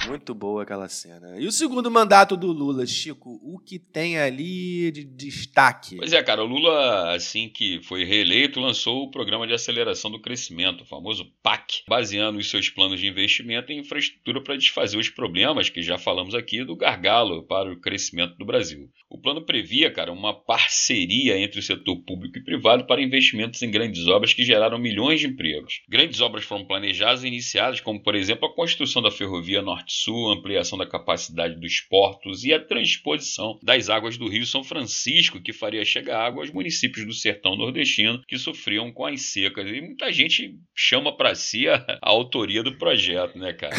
Muito 0.07 0.35
boa 0.35 0.63
aquela 0.63 0.89
cena. 0.89 1.39
E 1.39 1.47
o 1.47 1.53
segundo 1.53 1.91
mandato 1.91 2.37
do 2.37 2.53
Lula, 2.53 2.87
Chico, 2.87 3.41
o 3.43 3.59
que 3.59 3.79
tem 3.79 4.19
ali 4.19 4.91
de 4.91 5.05
destaque? 5.05 5.97
Pois 5.97 6.13
é, 6.13 6.23
cara, 6.23 6.43
o 6.43 6.47
Lula, 6.47 7.15
assim 7.15 7.49
que 7.49 7.81
foi 7.83 8.05
reeleito, 8.05 8.61
lançou 8.61 9.05
o 9.05 9.11
Programa 9.11 9.47
de 9.47 9.55
Aceleração 9.55 10.11
do 10.11 10.21
Crescimento, 10.21 10.83
o 10.83 10.87
famoso 10.87 11.25
PAC, 11.43 11.83
baseando 11.89 12.39
os 12.39 12.51
seus 12.51 12.69
planos 12.69 13.01
de 13.01 13.07
investimento 13.07 13.73
em 13.73 13.79
infraestrutura 13.79 14.43
para 14.43 14.57
desfazer 14.57 14.99
os 14.99 15.09
problemas 15.09 15.69
que 15.69 15.83
já 15.83 15.97
falamos 15.99 16.35
aqui 16.35 16.65
do 16.65 16.77
gargalo 16.77 17.45
para 17.45 17.73
o 17.73 17.81
crescimento 17.81 18.37
do 18.37 18.45
Brasil. 18.45 18.91
O 19.09 19.19
plano 19.19 19.45
previa, 19.45 19.93
cara, 19.93 20.13
uma 20.13 20.35
parceria 20.35 21.39
entre 21.39 21.61
o 21.61 21.63
setor 21.63 21.97
público 22.05 22.39
e 22.39 22.45
privado 22.45 22.87
para 22.87 23.03
investimentos 23.03 23.63
em 23.63 23.71
grandes 23.71 24.07
obras 24.07 24.33
que 24.33 24.45
geraram 24.45 24.79
milhões 24.79 25.21
de 25.21 25.27
empregos. 25.27 25.83
Grandes 25.89 26.21
obras 26.21 26.45
foram 26.45 26.65
planejadas 26.65 27.23
e 27.23 27.29
iniciadas, 27.29 27.81
como 27.81 28.03
por 28.03 28.15
exemplo 28.15 28.49
a 28.49 28.55
construção 28.55 29.03
da 29.03 29.11
ferrovia 29.11 29.63
Norte-Sul, 29.93 30.31
ampliação 30.31 30.79
da 30.79 30.87
capacidade 30.87 31.61
dos 31.61 31.81
portos 31.81 32.45
e 32.45 32.53
a 32.53 32.65
transposição 32.65 33.59
das 33.63 33.91
águas 33.91 34.17
do 34.17 34.29
Rio 34.29 34.47
São 34.47 34.65
Francisco, 34.65 35.41
que 35.41 35.53
faria 35.53 35.85
chegar 35.85 36.25
água 36.25 36.43
aos 36.43 36.51
municípios 36.51 37.05
do 37.05 37.13
sertão 37.13 37.55
nordestino 37.57 38.23
que 38.27 38.39
sofriam 38.39 38.91
com 38.91 39.05
as 39.05 39.21
secas. 39.23 39.67
E 39.69 39.81
muita 39.81 40.11
gente 40.11 40.59
chama 40.75 41.15
para 41.15 41.35
si 41.35 41.69
a, 41.69 41.77
a 42.01 42.09
autoria 42.09 42.63
do 42.63 42.77
projeto, 42.77 43.39
né, 43.39 43.53
cara? 43.53 43.75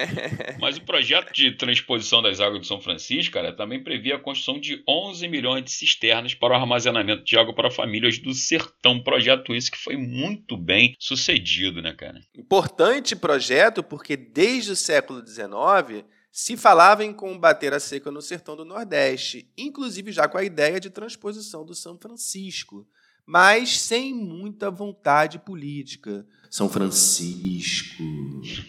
Mas 0.60 0.76
o 0.76 0.82
projeto 0.82 1.32
de 1.32 1.52
transposição 1.52 2.20
das 2.20 2.40
águas 2.40 2.60
do 2.60 2.66
São 2.66 2.80
Francisco, 2.80 3.32
cara, 3.32 3.52
também 3.52 3.82
previa 3.82 4.16
a 4.16 4.18
construção 4.18 4.60
de 4.60 4.66
de 4.66 4.82
11 4.88 5.28
milhões 5.28 5.64
de 5.64 5.70
cisternas 5.70 6.34
para 6.34 6.52
o 6.52 6.56
armazenamento 6.56 7.24
de 7.24 7.38
água 7.38 7.54
para 7.54 7.70
famílias 7.70 8.18
do 8.18 8.34
sertão. 8.34 9.00
Projeto 9.00 9.54
esse 9.54 9.70
que 9.70 9.78
foi 9.78 9.96
muito 9.96 10.56
bem 10.56 10.96
sucedido, 10.98 11.80
né, 11.80 11.92
cara? 11.92 12.20
Importante 12.36 13.14
projeto 13.14 13.80
porque 13.82 14.16
desde 14.16 14.72
o 14.72 14.76
século 14.76 15.24
XIX 15.24 15.45
se 16.36 16.54
falava 16.54 17.02
em 17.02 17.14
combater 17.14 17.72
a 17.72 17.80
seca 17.80 18.10
no 18.10 18.20
sertão 18.20 18.54
do 18.54 18.64
Nordeste, 18.64 19.50
inclusive 19.56 20.12
já 20.12 20.28
com 20.28 20.36
a 20.36 20.44
ideia 20.44 20.78
de 20.78 20.90
transposição 20.90 21.64
do 21.64 21.74
São 21.74 21.98
Francisco, 21.98 22.86
mas 23.24 23.80
sem 23.80 24.14
muita 24.14 24.70
vontade 24.70 25.38
política. 25.38 26.26
São 26.50 26.68
Francisco. 26.68 28.02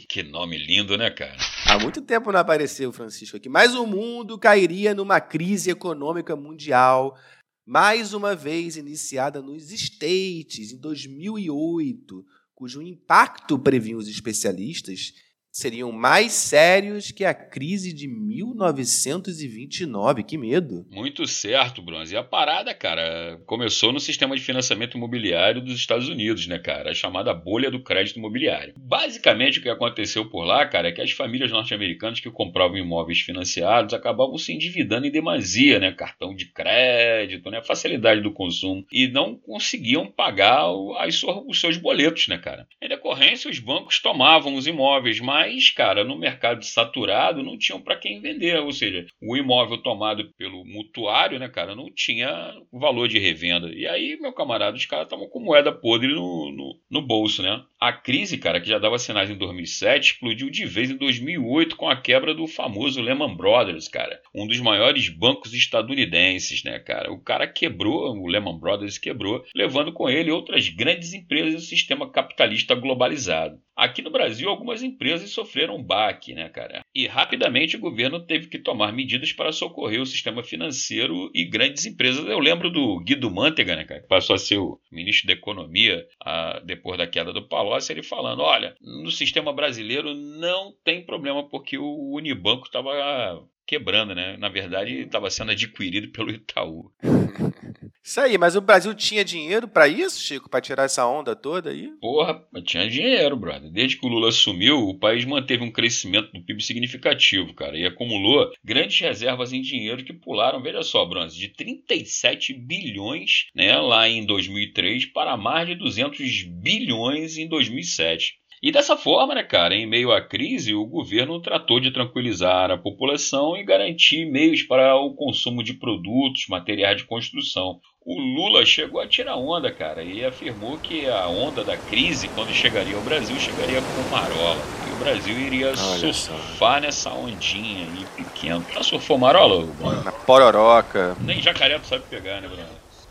Que 0.07 0.23
nome 0.23 0.57
lindo, 0.57 0.97
né, 0.97 1.11
cara? 1.11 1.37
Há 1.65 1.77
muito 1.77 2.01
tempo 2.01 2.31
não 2.31 2.39
apareceu 2.39 2.89
o 2.89 2.93
Francisco 2.93 3.35
aqui, 3.35 3.49
mas 3.49 3.75
o 3.75 3.85
mundo 3.85 4.39
cairia 4.39 4.95
numa 4.95 5.19
crise 5.19 5.69
econômica 5.69 6.35
mundial, 6.35 7.17
mais 7.65 8.13
uma 8.13 8.33
vez 8.33 8.77
iniciada 8.77 9.41
nos 9.41 9.71
States 9.71 10.71
em 10.71 10.79
2008, 10.79 12.25
cujo 12.55 12.81
impacto 12.81 13.59
previam 13.59 13.99
os 13.99 14.07
especialistas 14.07 15.13
seriam 15.57 15.91
mais 15.91 16.31
sérios 16.33 17.11
que 17.11 17.25
a 17.25 17.33
crise 17.33 17.91
de 17.91 18.07
1929. 18.07 20.23
Que 20.23 20.37
medo. 20.37 20.85
Muito 20.91 21.25
certo, 21.25 21.81
Bronze. 21.81 22.13
E 22.13 22.17
a 22.17 22.23
parada, 22.23 22.75
cara, 22.75 23.41
começou 23.47 23.91
no 23.91 23.99
sistema 23.99 24.35
de 24.35 24.43
financiamento 24.43 24.95
imobiliário 24.95 25.59
dos 25.59 25.73
Estados 25.73 26.09
Unidos, 26.09 26.45
né, 26.45 26.59
cara? 26.59 26.91
A 26.91 26.93
chamada 26.93 27.33
bolha 27.33 27.71
do 27.71 27.81
crédito 27.81 28.19
imobiliário. 28.19 28.75
Basicamente, 28.77 29.57
o 29.57 29.63
que 29.63 29.69
aconteceu 29.69 30.29
por 30.29 30.43
lá, 30.43 30.63
cara, 30.67 30.89
é 30.89 30.91
que 30.91 31.01
as 31.01 31.09
famílias 31.11 31.49
norte-americanas 31.49 32.19
que 32.19 32.29
compravam 32.29 32.77
imóveis 32.77 33.21
financiados 33.21 33.95
acabavam 33.95 34.37
se 34.37 34.53
endividando 34.53 35.07
em 35.07 35.11
demasia, 35.11 35.79
né? 35.79 35.91
Cartão 35.91 36.35
de 36.35 36.45
crédito, 36.45 37.49
né? 37.49 37.63
Facilidade 37.63 38.21
do 38.21 38.31
consumo. 38.31 38.85
E 38.91 39.07
não 39.07 39.35
conseguiam 39.35 40.05
pagar 40.05 40.71
os 40.71 41.59
seus 41.59 41.77
boletos, 41.77 42.27
né, 42.27 42.37
cara? 42.37 42.67
Em 42.79 42.87
decorrência, 42.87 43.49
os 43.49 43.57
bancos 43.57 43.99
tomavam 43.99 44.53
os 44.53 44.67
imóveis, 44.67 45.19
mas 45.19 45.46
mas, 45.47 45.69
cara, 45.69 46.03
no 46.03 46.17
mercado 46.17 46.63
saturado 46.65 47.41
não 47.41 47.57
tinham 47.57 47.81
para 47.81 47.95
quem 47.95 48.19
vender, 48.19 48.59
ou 48.59 48.71
seja, 48.73 49.05
o 49.21 49.37
imóvel 49.37 49.77
tomado 49.77 50.29
pelo 50.37 50.65
mutuário, 50.65 51.39
né, 51.39 51.47
cara, 51.47 51.73
não 51.73 51.89
tinha 51.89 52.53
valor 52.71 53.07
de 53.07 53.17
revenda. 53.17 53.69
E 53.73 53.87
aí, 53.87 54.17
meu 54.19 54.33
camarada, 54.33 54.75
os 54.75 54.85
caras 54.85 55.05
estavam 55.05 55.29
com 55.29 55.39
moeda 55.39 55.71
podre 55.71 56.09
no, 56.09 56.51
no, 56.51 56.79
no, 56.91 57.01
bolso, 57.01 57.41
né? 57.41 57.63
A 57.79 57.93
crise, 57.93 58.37
cara, 58.37 58.59
que 58.59 58.67
já 58.67 58.77
dava 58.77 58.99
sinais 58.99 59.29
em 59.29 59.37
2007, 59.37 60.11
explodiu 60.13 60.49
de 60.49 60.65
vez 60.65 60.91
em 60.91 60.97
2008 60.97 61.77
com 61.77 61.89
a 61.89 61.95
quebra 61.95 62.33
do 62.33 62.45
famoso 62.45 63.01
Lehman 63.01 63.35
Brothers, 63.35 63.87
cara, 63.87 64.19
um 64.35 64.45
dos 64.45 64.59
maiores 64.59 65.07
bancos 65.07 65.53
estadunidenses, 65.53 66.63
né, 66.63 66.77
cara? 66.79 67.11
O 67.11 67.21
cara 67.21 67.47
quebrou, 67.47 68.13
o 68.13 68.27
Lehman 68.27 68.59
Brothers 68.59 68.97
quebrou, 68.97 69.45
levando 69.55 69.93
com 69.93 70.09
ele 70.09 70.29
outras 70.29 70.67
grandes 70.67 71.13
empresas 71.13 71.53
do 71.53 71.61
sistema 71.61 72.11
capitalista 72.11 72.75
globalizado. 72.75 73.57
Aqui 73.77 74.01
no 74.01 74.09
Brasil, 74.09 74.49
algumas 74.49 74.81
empresas 74.81 75.29
sofreram 75.29 75.75
um 75.75 75.83
baque, 75.83 76.33
né, 76.33 76.49
cara? 76.49 76.83
E 76.95 77.05
rapidamente 77.05 77.77
o 77.77 77.79
governo 77.79 78.19
teve 78.19 78.47
que 78.47 78.57
tomar 78.57 78.91
medidas 78.91 79.31
para 79.31 79.51
socorrer 79.51 80.01
o 80.01 80.05
sistema 80.05 80.41
financeiro 80.41 81.29
e 81.31 81.45
grandes 81.45 81.85
empresas. 81.85 82.25
Eu 82.25 82.39
lembro 82.39 82.71
do 82.71 82.99
Guido 83.01 83.29
Mantega, 83.29 83.75
né, 83.75 83.83
cara, 83.83 84.01
que 84.01 84.07
passou 84.07 84.35
a 84.35 84.39
ser 84.39 84.57
o 84.57 84.79
ministro 84.91 85.27
da 85.27 85.33
Economia 85.33 86.03
a, 86.19 86.59
depois 86.65 86.97
da 86.97 87.05
queda 87.05 87.31
do 87.31 87.47
Palocci, 87.47 87.91
ele 87.91 88.01
falando: 88.01 88.41
olha, 88.41 88.75
no 88.81 89.11
sistema 89.11 89.53
brasileiro 89.53 90.15
não 90.15 90.73
tem 90.83 91.05
problema 91.05 91.47
porque 91.47 91.77
o 91.77 92.15
Unibanco 92.15 92.65
estava 92.65 93.47
quebrando, 93.67 94.15
né? 94.15 94.37
Na 94.37 94.49
verdade, 94.49 95.01
estava 95.01 95.29
sendo 95.29 95.51
adquirido 95.51 96.11
pelo 96.11 96.31
Itaú. 96.31 96.91
Isso 98.07 98.21
aí, 98.21 98.37
mas 98.37 98.55
o 98.55 98.61
Brasil 98.61 98.95
tinha 98.95 99.21
dinheiro 99.21 99.67
para 99.67 99.85
isso, 99.85 100.23
Chico, 100.23 100.49
para 100.49 100.61
tirar 100.61 100.85
essa 100.85 101.05
onda 101.05 101.35
toda 101.35 101.71
aí? 101.71 101.91
Porra, 101.99 102.41
tinha 102.63 102.89
dinheiro, 102.89 103.35
brother. 103.35 103.69
Desde 103.69 103.97
que 103.97 104.05
o 104.05 104.09
Lula 104.09 104.29
assumiu, 104.29 104.77
o 104.77 104.97
país 104.97 105.25
manteve 105.25 105.61
um 105.61 105.69
crescimento 105.69 106.31
do 106.31 106.41
PIB 106.41 106.63
significativo, 106.63 107.53
cara, 107.53 107.77
e 107.77 107.85
acumulou 107.85 108.49
grandes 108.63 108.97
reservas 108.97 109.51
em 109.51 109.59
dinheiro 109.59 110.05
que 110.05 110.13
pularam, 110.13 110.63
veja 110.63 110.83
só, 110.83 111.03
Bronze, 111.03 111.37
de 111.37 111.49
37 111.49 112.53
bilhões, 112.53 113.47
né, 113.53 113.77
lá 113.77 114.07
em 114.07 114.25
2003 114.25 115.07
para 115.07 115.35
mais 115.35 115.67
de 115.67 115.75
200 115.75 116.43
bilhões 116.43 117.37
em 117.37 117.45
2007. 117.45 118.35
E 118.61 118.71
dessa 118.71 118.97
forma, 118.97 119.35
né, 119.35 119.43
cara, 119.43 119.75
em 119.75 119.85
meio 119.85 120.11
à 120.11 120.19
crise, 120.19 120.73
o 120.73 120.83
governo 120.83 121.39
tratou 121.39 121.79
de 121.79 121.91
tranquilizar 121.91 122.71
a 122.71 122.77
população 122.77 123.55
e 123.55 123.63
garantir 123.63 124.25
meios 124.25 124.63
para 124.63 124.95
o 124.95 125.13
consumo 125.13 125.63
de 125.63 125.75
produtos, 125.75 126.47
materiais 126.49 126.97
de 126.97 127.03
construção. 127.03 127.79
O 128.03 128.19
Lula 128.19 128.65
chegou 128.65 128.99
a 128.99 129.07
tirar 129.07 129.35
onda, 129.35 129.71
cara, 129.71 130.01
e 130.01 130.25
afirmou 130.25 130.77
que 130.79 131.05
a 131.07 131.27
onda 131.27 131.63
da 131.63 131.77
crise, 131.77 132.27
quando 132.29 132.51
chegaria 132.51 132.95
ao 132.95 133.01
Brasil, 133.01 133.37
chegaria 133.37 133.79
com 133.79 134.09
marola. 134.09 134.61
E 134.89 134.93
o 134.93 134.95
Brasil 134.95 135.37
iria 135.37 135.67
Olha 135.67 136.13
surfar 136.13 136.81
nessa 136.81 137.13
ondinha 137.13 137.85
aí 137.85 138.05
pequena. 138.15 138.65
Já 138.73 138.81
surfou 138.81 139.19
marola, 139.19 139.65
Bruno? 139.65 140.03
Na 140.03 140.11
pororoca. 140.11 141.15
Nem 141.21 141.41
jacaré 141.41 141.77
tu 141.77 141.85
sabe 141.85 142.05
pegar, 142.09 142.41
né, 142.41 142.47
Bruno? 142.47 142.63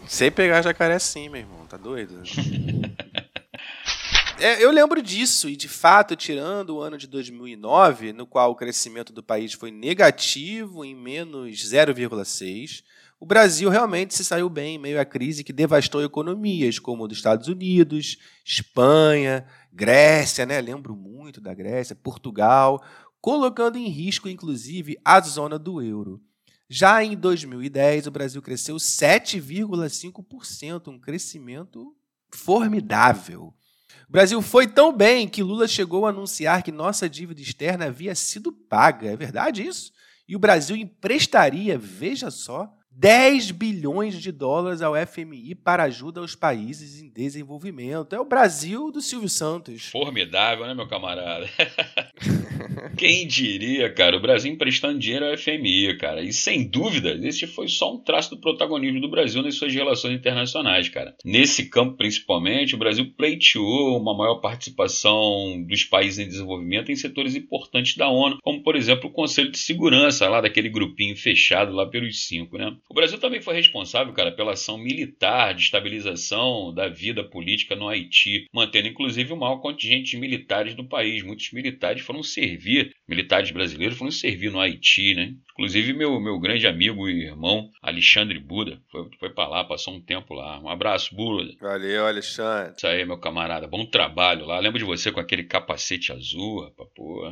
Sei 0.06 0.30
pegar 0.30 0.62
jacaré 0.62 0.98
sim, 0.98 1.28
meu 1.28 1.42
irmão. 1.42 1.66
Tá 1.68 1.76
doido? 1.76 2.22
É, 4.38 4.62
eu 4.62 4.70
lembro 4.70 5.00
disso, 5.00 5.48
e 5.48 5.56
de 5.56 5.66
fato, 5.66 6.14
tirando 6.14 6.76
o 6.76 6.82
ano 6.82 6.98
de 6.98 7.06
2009, 7.06 8.12
no 8.12 8.26
qual 8.26 8.50
o 8.50 8.54
crescimento 8.54 9.10
do 9.10 9.22
país 9.22 9.54
foi 9.54 9.70
negativo, 9.70 10.84
em 10.84 10.94
menos 10.94 11.56
0,6, 11.56 12.84
o 13.18 13.24
Brasil 13.24 13.70
realmente 13.70 14.14
se 14.14 14.22
saiu 14.22 14.50
bem 14.50 14.74
em 14.74 14.78
meio 14.78 15.00
à 15.00 15.06
crise 15.06 15.42
que 15.42 15.54
devastou 15.54 16.04
economias 16.04 16.78
como 16.78 17.02
a 17.02 17.06
dos 17.08 17.16
Estados 17.16 17.48
Unidos, 17.48 18.18
Espanha, 18.44 19.46
Grécia, 19.72 20.44
né? 20.44 20.60
lembro 20.60 20.94
muito 20.94 21.40
da 21.40 21.54
Grécia, 21.54 21.96
Portugal, 21.96 22.84
colocando 23.22 23.78
em 23.78 23.88
risco, 23.88 24.28
inclusive, 24.28 24.98
a 25.02 25.18
zona 25.18 25.58
do 25.58 25.80
euro. 25.80 26.20
Já 26.68 27.02
em 27.02 27.16
2010, 27.16 28.06
o 28.06 28.10
Brasil 28.10 28.42
cresceu 28.42 28.76
7,5%, 28.76 30.88
um 30.88 30.98
crescimento 30.98 31.96
formidável. 32.30 33.54
O 34.08 34.12
Brasil 34.12 34.40
foi 34.40 34.68
tão 34.68 34.92
bem 34.92 35.26
que 35.26 35.42
Lula 35.42 35.66
chegou 35.66 36.06
a 36.06 36.10
anunciar 36.10 36.62
que 36.62 36.70
nossa 36.70 37.08
dívida 37.08 37.40
externa 37.40 37.86
havia 37.86 38.14
sido 38.14 38.52
paga. 38.52 39.08
É 39.08 39.16
verdade 39.16 39.66
isso? 39.66 39.92
E 40.28 40.36
o 40.36 40.38
Brasil 40.38 40.76
emprestaria, 40.76 41.76
veja 41.76 42.30
só, 42.30 42.72
10 42.90 43.50
bilhões 43.50 44.14
de 44.20 44.32
dólares 44.32 44.80
ao 44.80 44.94
FMI 44.94 45.54
para 45.54 45.82
ajuda 45.82 46.20
aos 46.20 46.34
países 46.34 47.02
em 47.02 47.10
desenvolvimento. 47.10 48.14
É 48.14 48.20
o 48.20 48.24
Brasil 48.24 48.90
do 48.90 49.02
Silvio 49.02 49.28
Santos. 49.28 49.88
Formidável, 49.88 50.66
né, 50.66 50.72
meu 50.72 50.88
camarada? 50.88 51.46
Quem 52.96 53.26
diria, 53.26 53.92
cara, 53.92 54.16
o 54.16 54.20
Brasil 54.20 54.52
emprestando 54.52 54.98
dinheiro 54.98 55.26
ao 55.26 55.36
FMI, 55.36 55.96
cara. 55.98 56.22
E 56.22 56.32
sem 56.32 56.66
dúvida, 56.66 57.18
esse 57.22 57.46
foi 57.46 57.68
só 57.68 57.94
um 57.94 57.98
traço 57.98 58.30
do 58.30 58.40
protagonismo 58.40 59.00
do 59.00 59.10
Brasil 59.10 59.42
nas 59.42 59.54
suas 59.54 59.74
relações 59.74 60.14
internacionais, 60.14 60.88
cara. 60.88 61.14
Nesse 61.24 61.68
campo, 61.68 61.96
principalmente, 61.96 62.74
o 62.74 62.78
Brasil 62.78 63.12
pleiteou 63.16 64.00
uma 64.00 64.16
maior 64.16 64.36
participação 64.36 65.62
dos 65.68 65.84
países 65.84 66.18
em 66.18 66.28
desenvolvimento 66.28 66.90
em 66.90 66.96
setores 66.96 67.34
importantes 67.34 67.96
da 67.96 68.08
ONU, 68.08 68.38
como, 68.42 68.62
por 68.62 68.76
exemplo, 68.76 69.08
o 69.10 69.12
Conselho 69.12 69.50
de 69.50 69.58
Segurança, 69.58 70.28
lá 70.28 70.40
daquele 70.40 70.68
grupinho 70.68 71.16
fechado 71.16 71.72
lá 71.72 71.86
pelos 71.86 72.26
cinco, 72.26 72.56
né? 72.56 72.74
O 72.88 72.94
Brasil 72.94 73.18
também 73.18 73.40
foi 73.40 73.54
responsável, 73.54 74.12
cara, 74.12 74.32
pela 74.32 74.52
ação 74.52 74.78
militar 74.78 75.54
de 75.54 75.62
estabilização 75.62 76.72
da 76.72 76.88
vida 76.88 77.22
política 77.22 77.76
no 77.76 77.88
Haiti, 77.88 78.46
mantendo 78.52 78.88
inclusive 78.88 79.32
o 79.32 79.36
maior 79.36 79.58
contingente 79.58 80.12
de 80.12 80.16
militares 80.16 80.74
no 80.74 80.84
país. 80.84 81.22
Muitos 81.22 81.52
militares 81.52 82.05
foram 82.06 82.22
servir, 82.22 82.94
militares 83.08 83.50
brasileiros 83.50 83.98
foram 83.98 84.10
servir 84.10 84.50
no 84.50 84.60
Haiti, 84.60 85.14
né? 85.14 85.34
Inclusive 85.56 85.94
meu, 85.94 86.20
meu 86.20 86.38
grande 86.38 86.66
amigo 86.66 87.08
e 87.08 87.24
irmão 87.24 87.70
Alexandre 87.82 88.38
Buda 88.38 88.78
foi, 88.92 89.08
foi 89.18 89.30
para 89.30 89.48
lá, 89.48 89.64
passou 89.64 89.94
um 89.94 90.00
tempo 90.00 90.34
lá. 90.34 90.60
Um 90.60 90.68
abraço, 90.68 91.14
Buda. 91.14 91.54
Valeu, 91.58 92.06
Alexandre. 92.06 92.74
Isso 92.76 92.86
aí, 92.86 93.06
meu 93.06 93.16
camarada. 93.16 93.66
Bom 93.66 93.86
trabalho 93.86 94.44
lá. 94.44 94.58
Lembro 94.58 94.78
de 94.78 94.84
você 94.84 95.10
com 95.10 95.18
aquele 95.18 95.44
capacete 95.44 96.12
azul, 96.12 96.64
rapaz, 96.64 96.90
pô. 96.94 97.30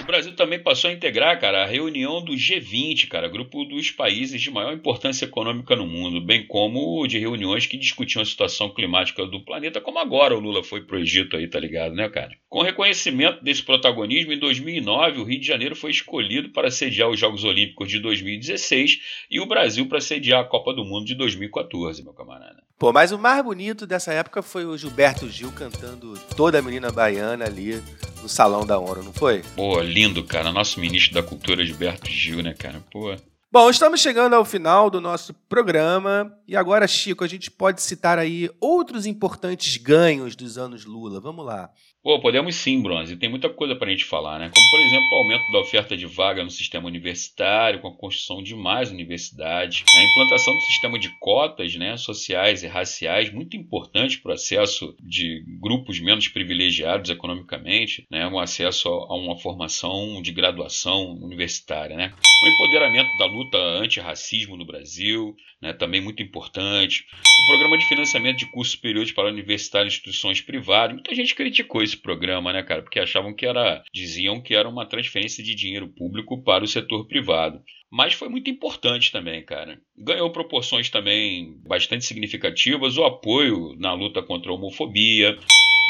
O 0.00 0.04
Brasil 0.04 0.34
também 0.34 0.58
passou 0.58 0.88
a 0.88 0.92
integrar, 0.92 1.38
cara, 1.38 1.64
a 1.64 1.66
reunião 1.66 2.24
do 2.24 2.32
G20, 2.32 3.08
cara, 3.08 3.28
grupo 3.28 3.64
dos 3.64 3.90
países 3.90 4.40
de 4.40 4.50
maior 4.50 4.72
importância 4.72 5.26
econômica 5.26 5.76
no 5.76 5.86
mundo, 5.86 6.20
bem 6.20 6.46
como 6.46 7.06
de 7.06 7.18
reuniões 7.18 7.66
que 7.66 7.76
discutiam 7.76 8.22
a 8.22 8.26
situação 8.26 8.70
climática 8.70 9.26
do 9.26 9.44
planeta, 9.44 9.80
como 9.80 9.98
agora 9.98 10.34
o 10.34 10.40
Lula 10.40 10.62
foi 10.62 10.80
pro 10.82 10.98
Egito 10.98 11.36
aí, 11.36 11.46
tá 11.46 11.60
ligado, 11.60 11.94
né, 11.94 12.08
cara? 12.08 12.30
Com 12.48 12.62
reconhecimento 12.62 13.44
desse 13.44 13.62
protagonismo, 13.62 14.32
em 14.32 14.38
2009, 14.38 15.20
o 15.20 15.24
Rio 15.24 15.40
de 15.40 15.46
Janeiro 15.46 15.76
foi 15.76 15.90
escolhido 15.90 16.50
para 16.50 16.70
sediar 16.70 17.10
os 17.10 17.18
Jogos 17.18 17.44
Olímpicos 17.44 17.65
Olímpicos 17.66 17.90
de 17.90 17.98
2016 17.98 18.98
e 19.30 19.40
o 19.40 19.46
Brasil 19.46 19.88
para 19.88 20.00
sediar 20.00 20.40
a 20.40 20.44
Copa 20.44 20.72
do 20.72 20.84
Mundo 20.84 21.06
de 21.06 21.14
2014, 21.14 22.02
meu 22.02 22.12
camarada. 22.12 22.62
Pô, 22.78 22.92
mas 22.92 23.10
o 23.10 23.18
mais 23.18 23.42
bonito 23.42 23.86
dessa 23.86 24.12
época 24.12 24.42
foi 24.42 24.64
o 24.64 24.76
Gilberto 24.76 25.28
Gil 25.28 25.50
cantando 25.52 26.14
toda 26.36 26.58
a 26.58 26.62
menina 26.62 26.92
baiana 26.92 27.44
ali 27.44 27.82
no 28.22 28.28
Salão 28.28 28.66
da 28.66 28.78
ONU, 28.78 29.02
não 29.02 29.12
foi? 29.12 29.42
Pô, 29.54 29.80
lindo, 29.80 30.22
cara. 30.24 30.52
Nosso 30.52 30.78
ministro 30.78 31.14
da 31.14 31.22
Cultura, 31.22 31.64
Gilberto 31.64 32.10
Gil, 32.10 32.42
né, 32.42 32.54
cara? 32.54 32.82
Pô. 32.90 33.14
Bom, 33.50 33.70
estamos 33.70 34.00
chegando 34.00 34.34
ao 34.34 34.44
final 34.44 34.90
do 34.90 35.00
nosso 35.00 35.32
programa 35.48 36.30
e 36.46 36.54
agora, 36.54 36.86
Chico, 36.86 37.24
a 37.24 37.28
gente 37.28 37.50
pode 37.50 37.80
citar 37.80 38.18
aí 38.18 38.50
outros 38.60 39.06
importantes 39.06 39.76
ganhos 39.78 40.36
dos 40.36 40.58
anos 40.58 40.84
Lula. 40.84 41.20
Vamos 41.20 41.46
lá. 41.46 41.70
Pô, 42.06 42.20
podemos 42.20 42.54
sim, 42.54 42.80
Bronze. 42.80 43.16
Tem 43.16 43.28
muita 43.28 43.48
coisa 43.48 43.74
para 43.74 43.88
a 43.88 43.90
gente 43.90 44.04
falar, 44.04 44.38
né? 44.38 44.48
Como, 44.54 44.70
por 44.70 44.78
exemplo, 44.78 45.08
o 45.10 45.14
aumento 45.16 45.50
da 45.50 45.58
oferta 45.58 45.96
de 45.96 46.06
vaga 46.06 46.44
no 46.44 46.50
sistema 46.50 46.86
universitário, 46.86 47.80
com 47.80 47.88
a 47.88 47.96
construção 47.96 48.40
de 48.40 48.54
mais 48.54 48.92
universidades, 48.92 49.82
a 49.92 50.04
implantação 50.04 50.54
do 50.54 50.60
sistema 50.60 51.00
de 51.00 51.08
cotas 51.18 51.74
né, 51.74 51.96
sociais 51.96 52.62
e 52.62 52.68
raciais, 52.68 53.32
muito 53.32 53.56
importante 53.56 54.20
para 54.20 54.30
o 54.30 54.34
acesso 54.34 54.94
de 55.02 55.42
grupos 55.60 55.98
menos 55.98 56.28
privilegiados 56.28 57.10
economicamente, 57.10 58.06
né, 58.08 58.24
um 58.28 58.38
acesso 58.38 58.88
a 58.88 59.16
uma 59.16 59.36
formação 59.36 60.22
de 60.22 60.30
graduação 60.30 61.18
universitária. 61.20 61.96
Né? 61.96 62.14
O 62.40 62.46
empoderamento 62.46 63.18
da 63.18 63.26
luta 63.26 63.58
anti-racismo 63.58 64.56
no 64.56 64.64
Brasil, 64.64 65.34
né, 65.60 65.72
também 65.72 66.00
muito 66.00 66.22
importante. 66.22 67.04
O 67.42 67.46
programa 67.46 67.76
de 67.76 67.84
financiamento 67.86 68.38
de 68.38 68.46
cursos 68.46 68.74
superiores 68.74 69.10
para 69.10 69.28
universitários 69.28 69.92
e 69.92 69.96
instituições 69.96 70.40
privadas. 70.40 70.94
Muita 70.94 71.12
gente 71.12 71.34
criticou 71.34 71.82
esse 71.96 72.02
programa, 72.02 72.52
né, 72.52 72.62
cara? 72.62 72.82
Porque 72.82 73.00
achavam 73.00 73.34
que 73.34 73.46
era. 73.46 73.82
diziam 73.92 74.40
que 74.40 74.54
era 74.54 74.68
uma 74.68 74.86
transferência 74.86 75.42
de 75.42 75.54
dinheiro 75.54 75.88
público 75.88 76.42
para 76.42 76.62
o 76.64 76.68
setor 76.68 77.06
privado. 77.06 77.60
Mas 77.90 78.14
foi 78.14 78.28
muito 78.28 78.50
importante 78.50 79.10
também, 79.10 79.44
cara. 79.44 79.80
Ganhou 79.96 80.30
proporções 80.30 80.90
também 80.90 81.56
bastante 81.66 82.04
significativas 82.04 82.96
o 82.96 83.04
apoio 83.04 83.74
na 83.78 83.94
luta 83.94 84.22
contra 84.22 84.50
a 84.50 84.54
homofobia, 84.54 85.36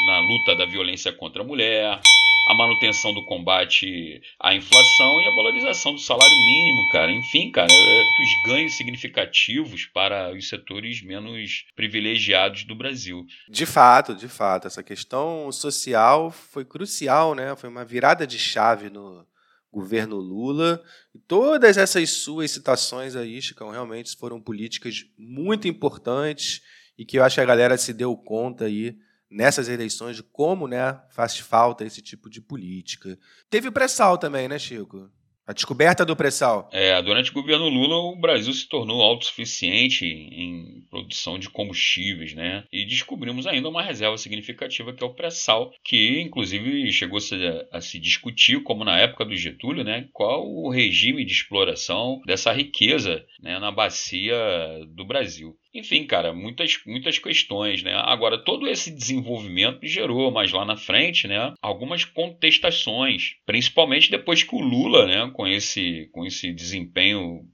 na 0.07 0.19
luta 0.19 0.55
da 0.55 0.65
violência 0.65 1.11
contra 1.11 1.41
a 1.41 1.45
mulher, 1.45 1.99
a 2.47 2.53
manutenção 2.53 3.13
do 3.13 3.25
combate 3.25 4.21
à 4.39 4.55
inflação 4.55 5.19
e 5.21 5.27
a 5.27 5.35
valorização 5.35 5.93
do 5.93 5.99
salário 5.99 6.35
mínimo, 6.45 6.89
cara. 6.91 7.11
Enfim, 7.11 7.51
cara, 7.51 7.71
é, 7.71 8.01
os 8.01 8.51
ganhos 8.51 8.73
significativos 8.73 9.85
para 9.85 10.33
os 10.33 10.47
setores 10.47 11.01
menos 11.01 11.65
privilegiados 11.75 12.63
do 12.63 12.75
Brasil. 12.75 13.25
De 13.49 13.65
fato, 13.65 14.15
de 14.15 14.27
fato, 14.27 14.67
essa 14.67 14.81
questão 14.81 15.51
social 15.51 16.31
foi 16.31 16.63
crucial, 16.63 17.35
né? 17.35 17.55
Foi 17.55 17.69
uma 17.69 17.83
virada 17.83 18.25
de 18.25 18.39
chave 18.39 18.89
no 18.89 19.25
governo 19.71 20.15
Lula. 20.15 20.81
Todas 21.27 21.77
essas 21.77 22.09
suas 22.09 22.51
citações 22.51 23.15
aí, 23.15 23.41
Chicão, 23.41 23.69
realmente 23.69 24.15
foram 24.15 24.41
políticas 24.41 25.03
muito 25.17 25.67
importantes 25.67 26.61
e 26.97 27.05
que 27.05 27.19
eu 27.19 27.23
acho 27.23 27.35
que 27.35 27.41
a 27.41 27.45
galera 27.45 27.77
se 27.77 27.93
deu 27.93 28.15
conta 28.15 28.65
aí 28.65 28.95
nessas 29.29 29.69
eleições 29.69 30.15
de 30.15 30.23
como 30.23 30.67
né, 30.67 30.99
faz 31.09 31.37
falta 31.37 31.85
esse 31.85 32.01
tipo 32.01 32.29
de 32.29 32.41
política. 32.41 33.17
Teve 33.49 33.67
o 33.67 33.71
pré-sal 33.71 34.17
também, 34.17 34.47
né, 34.47 34.57
Chico? 34.57 35.09
A 35.47 35.53
descoberta 35.53 36.03
do 36.03 36.13
pré-sal. 36.13 36.69
É, 36.73 37.01
durante 37.01 37.31
o 37.31 37.33
governo 37.33 37.69
Lula, 37.69 37.95
o 37.95 38.19
Brasil 38.19 38.51
se 38.51 38.67
tornou 38.67 39.01
autossuficiente 39.01 40.05
em 40.05 40.81
produção 40.89 41.39
de 41.39 41.49
combustíveis, 41.49 42.33
né? 42.33 42.65
E 42.69 42.85
descobrimos 42.85 43.47
ainda 43.47 43.69
uma 43.69 43.81
reserva 43.81 44.17
significativa 44.17 44.91
que 44.91 45.01
é 45.01 45.07
o 45.07 45.13
pré-sal, 45.13 45.71
que 45.85 46.19
inclusive 46.19 46.91
chegou 46.91 47.17
a, 47.17 47.77
a 47.77 47.79
se 47.79 47.97
discutir, 47.97 48.61
como 48.61 48.83
na 48.83 48.99
época 48.99 49.23
do 49.23 49.37
Getúlio, 49.37 49.85
né? 49.85 50.09
Qual 50.11 50.45
o 50.45 50.69
regime 50.69 51.23
de 51.23 51.31
exploração 51.31 52.21
dessa 52.25 52.51
riqueza 52.51 53.23
né, 53.41 53.57
na 53.57 53.71
bacia 53.71 54.35
do 54.89 55.05
Brasil. 55.05 55.57
Enfim, 55.77 56.07
cara, 56.07 56.33
muitas, 56.33 56.79
muitas 56.87 57.19
questões, 57.19 57.83
né? 57.83 57.93
Agora, 57.93 58.43
todo 58.43 58.67
esse 58.67 58.89
desenvolvimento 58.89 59.85
gerou, 59.85 60.31
mais 60.31 60.51
lá 60.51 60.65
na 60.65 60.75
frente, 60.75 61.27
né, 61.27 61.53
algumas 61.61 62.03
contestações, 62.03 63.35
principalmente 63.45 64.09
depois 64.09 64.41
que 64.41 64.55
o 64.55 64.59
Lula, 64.59 65.05
né, 65.05 65.31
com 65.35 65.47
esse, 65.47 66.09
com 66.11 66.25
esse 66.25 66.51
desempenho 66.51 67.47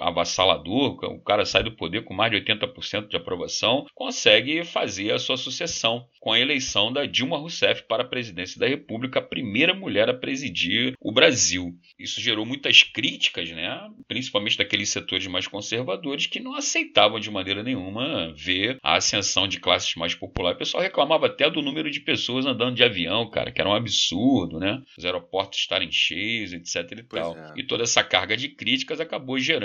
avassalador, 0.00 0.98
o 1.04 1.20
cara 1.22 1.44
sai 1.44 1.62
do 1.62 1.72
poder 1.72 2.04
com 2.04 2.14
mais 2.14 2.30
de 2.30 2.38
80% 2.38 3.08
de 3.08 3.16
aprovação, 3.16 3.86
consegue 3.94 4.64
fazer 4.64 5.12
a 5.12 5.18
sua 5.18 5.36
sucessão 5.36 6.06
com 6.20 6.32
a 6.32 6.40
eleição 6.40 6.92
da 6.92 7.04
Dilma 7.04 7.36
Rousseff 7.36 7.82
para 7.86 8.02
a 8.02 8.06
presidência 8.06 8.58
da 8.58 8.66
República, 8.66 9.18
a 9.18 9.22
primeira 9.22 9.74
mulher 9.74 10.08
a 10.08 10.14
presidir 10.14 10.94
o 11.00 11.12
Brasil. 11.12 11.72
Isso 11.98 12.20
gerou 12.20 12.46
muitas 12.46 12.82
críticas, 12.82 13.50
né? 13.50 13.80
principalmente 14.08 14.56
daqueles 14.56 14.88
setores 14.88 15.26
mais 15.26 15.46
conservadores 15.46 16.26
que 16.26 16.40
não 16.40 16.54
aceitavam 16.54 17.20
de 17.20 17.30
maneira 17.30 17.62
nenhuma 17.62 18.32
ver 18.36 18.78
a 18.82 18.96
ascensão 18.96 19.46
de 19.46 19.60
classes 19.60 19.94
mais 19.96 20.14
populares. 20.14 20.56
O 20.56 20.58
pessoal 20.58 20.82
reclamava 20.82 21.26
até 21.26 21.50
do 21.50 21.60
número 21.62 21.90
de 21.90 22.00
pessoas 22.00 22.46
andando 22.46 22.76
de 22.76 22.84
avião, 22.84 23.28
cara, 23.28 23.50
que 23.52 23.60
era 23.60 23.68
um 23.68 23.74
absurdo, 23.74 24.58
né? 24.58 24.82
Os 24.96 25.04
aeroportos 25.04 25.58
estarem 25.58 25.90
cheios, 25.90 26.52
etc 26.52 26.98
e 26.98 27.02
Pois 27.02 27.22
tal. 27.22 27.36
é. 27.36 27.52
E 27.56 27.66
toda 27.66 27.82
essa 27.82 28.02
carga 28.02 28.36
de 28.36 28.48
críticas 28.48 29.00
acabou 29.00 29.38
gerando 29.38 29.63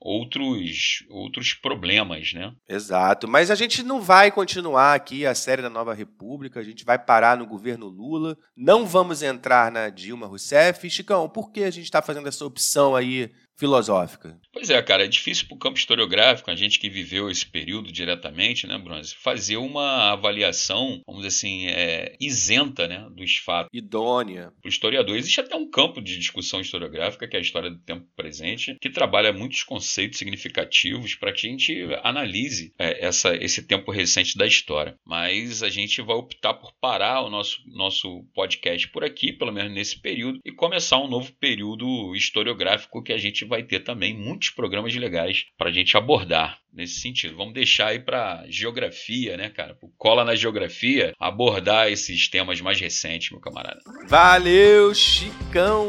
outros, 0.00 1.04
outros 1.08 1.54
problemas, 1.54 2.32
né? 2.32 2.52
Exato, 2.68 3.28
mas 3.28 3.50
a 3.50 3.54
gente 3.54 3.82
não 3.82 4.00
vai 4.00 4.30
continuar 4.30 4.94
aqui 4.94 5.26
a 5.26 5.34
série 5.34 5.62
da 5.62 5.70
Nova 5.70 5.94
República, 5.94 6.60
a 6.60 6.64
gente 6.64 6.84
vai 6.84 6.98
parar 6.98 7.36
no 7.36 7.46
governo 7.46 7.86
Lula, 7.86 8.36
não 8.56 8.86
vamos 8.86 9.22
entrar 9.22 9.70
na 9.70 9.88
Dilma 9.88 10.26
Rousseff. 10.26 10.88
Chicão, 10.88 11.28
por 11.28 11.50
que 11.50 11.64
a 11.64 11.70
gente 11.70 11.84
está 11.84 12.02
fazendo 12.02 12.28
essa 12.28 12.44
opção 12.44 12.94
aí 12.94 13.30
filosófica? 13.58 14.38
Pois 14.52 14.70
é, 14.70 14.80
cara, 14.80 15.04
é 15.04 15.08
difícil 15.08 15.46
para 15.46 15.56
o 15.56 15.58
campo 15.58 15.78
historiográfico, 15.78 16.50
a 16.50 16.56
gente 16.56 16.78
que 16.78 16.88
viveu 16.88 17.28
esse 17.30 17.44
período 17.44 17.90
diretamente, 17.90 18.66
né, 18.66 18.78
Bronze, 18.78 19.14
fazer 19.14 19.56
uma 19.56 20.12
avaliação, 20.12 21.02
vamos 21.06 21.22
dizer 21.22 21.36
assim, 21.36 21.66
é, 21.66 22.16
isenta 22.20 22.86
né, 22.86 23.06
dos 23.10 23.36
fatos. 23.36 23.70
Idônea. 23.72 24.52
Para 24.60 24.68
o 24.68 24.70
historiador, 24.70 25.16
existe 25.16 25.40
até 25.40 25.56
um 25.56 25.68
campo 25.68 26.00
de 26.00 26.16
discussão 26.16 26.60
historiográfica, 26.60 27.26
que 27.26 27.36
é 27.36 27.38
a 27.38 27.42
história 27.42 27.70
do 27.70 27.78
tempo 27.78 28.06
presente, 28.16 28.76
que 28.80 28.90
trabalha 28.90 29.32
muitos 29.32 29.62
conceitos 29.62 30.18
significativos 30.18 31.14
para 31.14 31.32
que 31.32 31.46
a 31.46 31.50
gente 31.50 31.88
analise 32.02 32.72
é, 32.78 33.06
essa, 33.06 33.34
esse 33.36 33.62
tempo 33.62 33.90
recente 33.90 34.36
da 34.36 34.46
história. 34.46 34.94
Mas 35.04 35.62
a 35.62 35.68
gente 35.68 36.00
vai 36.02 36.16
optar 36.16 36.54
por 36.54 36.72
parar 36.80 37.22
o 37.22 37.30
nosso, 37.30 37.60
nosso 37.66 38.24
podcast 38.34 38.88
por 38.88 39.04
aqui, 39.04 39.32
pelo 39.32 39.52
menos 39.52 39.72
nesse 39.72 40.00
período, 40.00 40.38
e 40.44 40.52
começar 40.52 40.98
um 40.98 41.08
novo 41.08 41.32
período 41.40 42.14
historiográfico 42.14 43.02
que 43.02 43.12
a 43.12 43.18
gente 43.18 43.47
vai 43.48 43.62
ter 43.62 43.80
também 43.80 44.14
muitos 44.14 44.50
programas 44.50 44.94
legais 44.94 45.46
para 45.56 45.70
a 45.70 45.72
gente 45.72 45.96
abordar 45.96 46.58
nesse 46.72 47.00
sentido. 47.00 47.36
Vamos 47.36 47.54
deixar 47.54 47.88
aí 47.88 47.98
para 47.98 48.44
geografia, 48.48 49.36
né, 49.36 49.48
cara? 49.48 49.74
Pro 49.74 49.90
Cola 49.96 50.24
na 50.24 50.34
geografia 50.34 51.12
abordar 51.18 51.90
esses 51.90 52.28
temas 52.28 52.60
mais 52.60 52.80
recentes, 52.80 53.30
meu 53.30 53.40
camarada. 53.40 53.80
Valeu, 54.06 54.94
Chicão! 54.94 55.88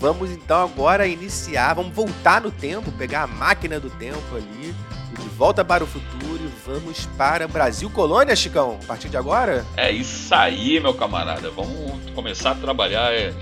Vamos 0.00 0.30
então 0.30 0.64
agora 0.64 1.06
iniciar, 1.06 1.74
vamos 1.74 1.94
voltar 1.94 2.40
no 2.40 2.50
tempo, 2.50 2.90
pegar 2.92 3.24
a 3.24 3.26
máquina 3.26 3.78
do 3.78 3.90
tempo 3.90 4.34
ali, 4.34 4.74
e 5.12 5.20
de 5.20 5.28
volta 5.28 5.62
para 5.62 5.84
o 5.84 5.86
futuro 5.86 6.42
e 6.42 6.48
vamos 6.66 7.04
para 7.18 7.46
Brasil 7.46 7.90
Colônia, 7.90 8.34
Chicão, 8.34 8.78
a 8.82 8.86
partir 8.86 9.10
de 9.10 9.18
agora? 9.18 9.62
É 9.76 9.92
isso 9.92 10.34
aí, 10.34 10.80
meu 10.80 10.94
camarada. 10.94 11.50
Vamos 11.50 12.10
começar 12.14 12.52
a 12.52 12.54
trabalhar 12.54 13.12
é, 13.12 13.34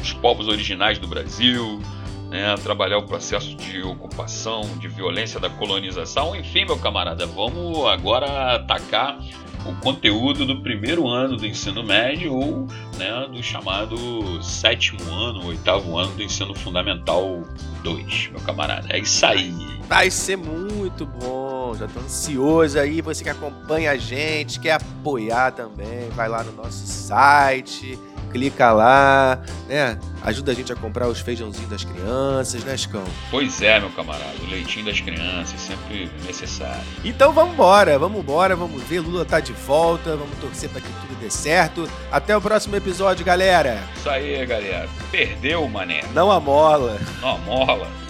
os 0.00 0.12
povos 0.12 0.48
originais 0.48 0.98
do 0.98 1.06
Brasil, 1.06 1.80
né, 2.32 2.54
trabalhar 2.56 2.96
o 2.96 3.02
processo 3.02 3.54
de 3.54 3.82
ocupação, 3.82 4.62
de 4.78 4.88
violência 4.88 5.38
da 5.38 5.50
colonização. 5.50 6.34
Enfim, 6.34 6.64
meu 6.64 6.78
camarada, 6.78 7.26
vamos 7.26 7.86
agora 7.86 8.56
atacar 8.56 9.18
o 9.66 9.74
conteúdo 9.76 10.44
do 10.44 10.60
primeiro 10.60 11.06
ano 11.06 11.36
do 11.36 11.46
ensino 11.46 11.84
médio 11.84 12.34
ou 12.34 12.66
né, 12.96 13.28
do 13.30 13.40
chamado 13.42 14.42
sétimo 14.42 14.98
ano, 15.12 15.46
oitavo 15.46 15.96
ano 15.96 16.12
do 16.14 16.22
ensino 16.22 16.54
fundamental 16.54 17.42
2, 17.84 18.30
meu 18.30 18.40
camarada. 18.40 18.88
É 18.90 18.98
isso 18.98 19.24
aí. 19.24 19.54
Vai 19.86 20.10
ser 20.10 20.36
muito 20.36 21.04
bom, 21.04 21.74
já 21.78 21.86
tô 21.86 22.00
ansioso 22.00 22.78
aí, 22.78 23.02
você 23.02 23.22
que 23.22 23.30
acompanha 23.30 23.92
a 23.92 23.96
gente, 23.96 24.58
quer 24.58 24.72
apoiar 24.72 25.52
também, 25.52 26.08
vai 26.14 26.28
lá 26.28 26.42
no 26.42 26.52
nosso 26.52 26.86
site, 26.86 27.98
clica 28.32 28.72
lá, 28.72 29.38
né? 29.68 29.98
Ajuda 30.22 30.52
a 30.52 30.54
gente 30.54 30.72
a 30.72 30.76
comprar 30.76 31.08
os 31.08 31.20
feijãozinhos 31.20 31.68
das 31.68 31.84
crianças, 31.84 32.64
né, 32.64 32.76
Chicão? 32.76 33.04
Pois 33.30 33.60
é, 33.60 33.80
meu 33.80 33.90
camarada, 33.90 34.34
o 34.40 34.48
leitinho 34.48 34.86
das 34.86 35.00
crianças, 35.00 35.60
sempre 35.60 36.10
necessário. 36.24 36.82
Então 37.04 37.32
vamos 37.32 37.54
embora, 37.54 37.98
vamos 37.98 38.20
embora, 38.20 38.54
vamos 38.54 38.82
ver, 38.84 39.00
Lula 39.00 39.24
tá 39.24 39.40
de 39.40 39.52
volta, 39.52 40.16
vamos 40.16 40.36
torcer 40.38 40.70
para 40.70 40.80
que 40.80 40.88
tudo 40.88 41.18
dê 41.20 41.28
certo. 41.30 41.88
Até 42.10 42.36
o 42.36 42.40
próximo 42.40 42.76
episódio, 42.76 43.24
galera. 43.24 43.82
Isso 43.96 44.08
aí, 44.08 44.44
galera. 44.46 44.88
Perdeu, 45.10 45.68
mané. 45.68 46.02
Não 46.14 46.30
amola. 46.30 46.98
Não 47.20 47.38
mola. 47.38 48.01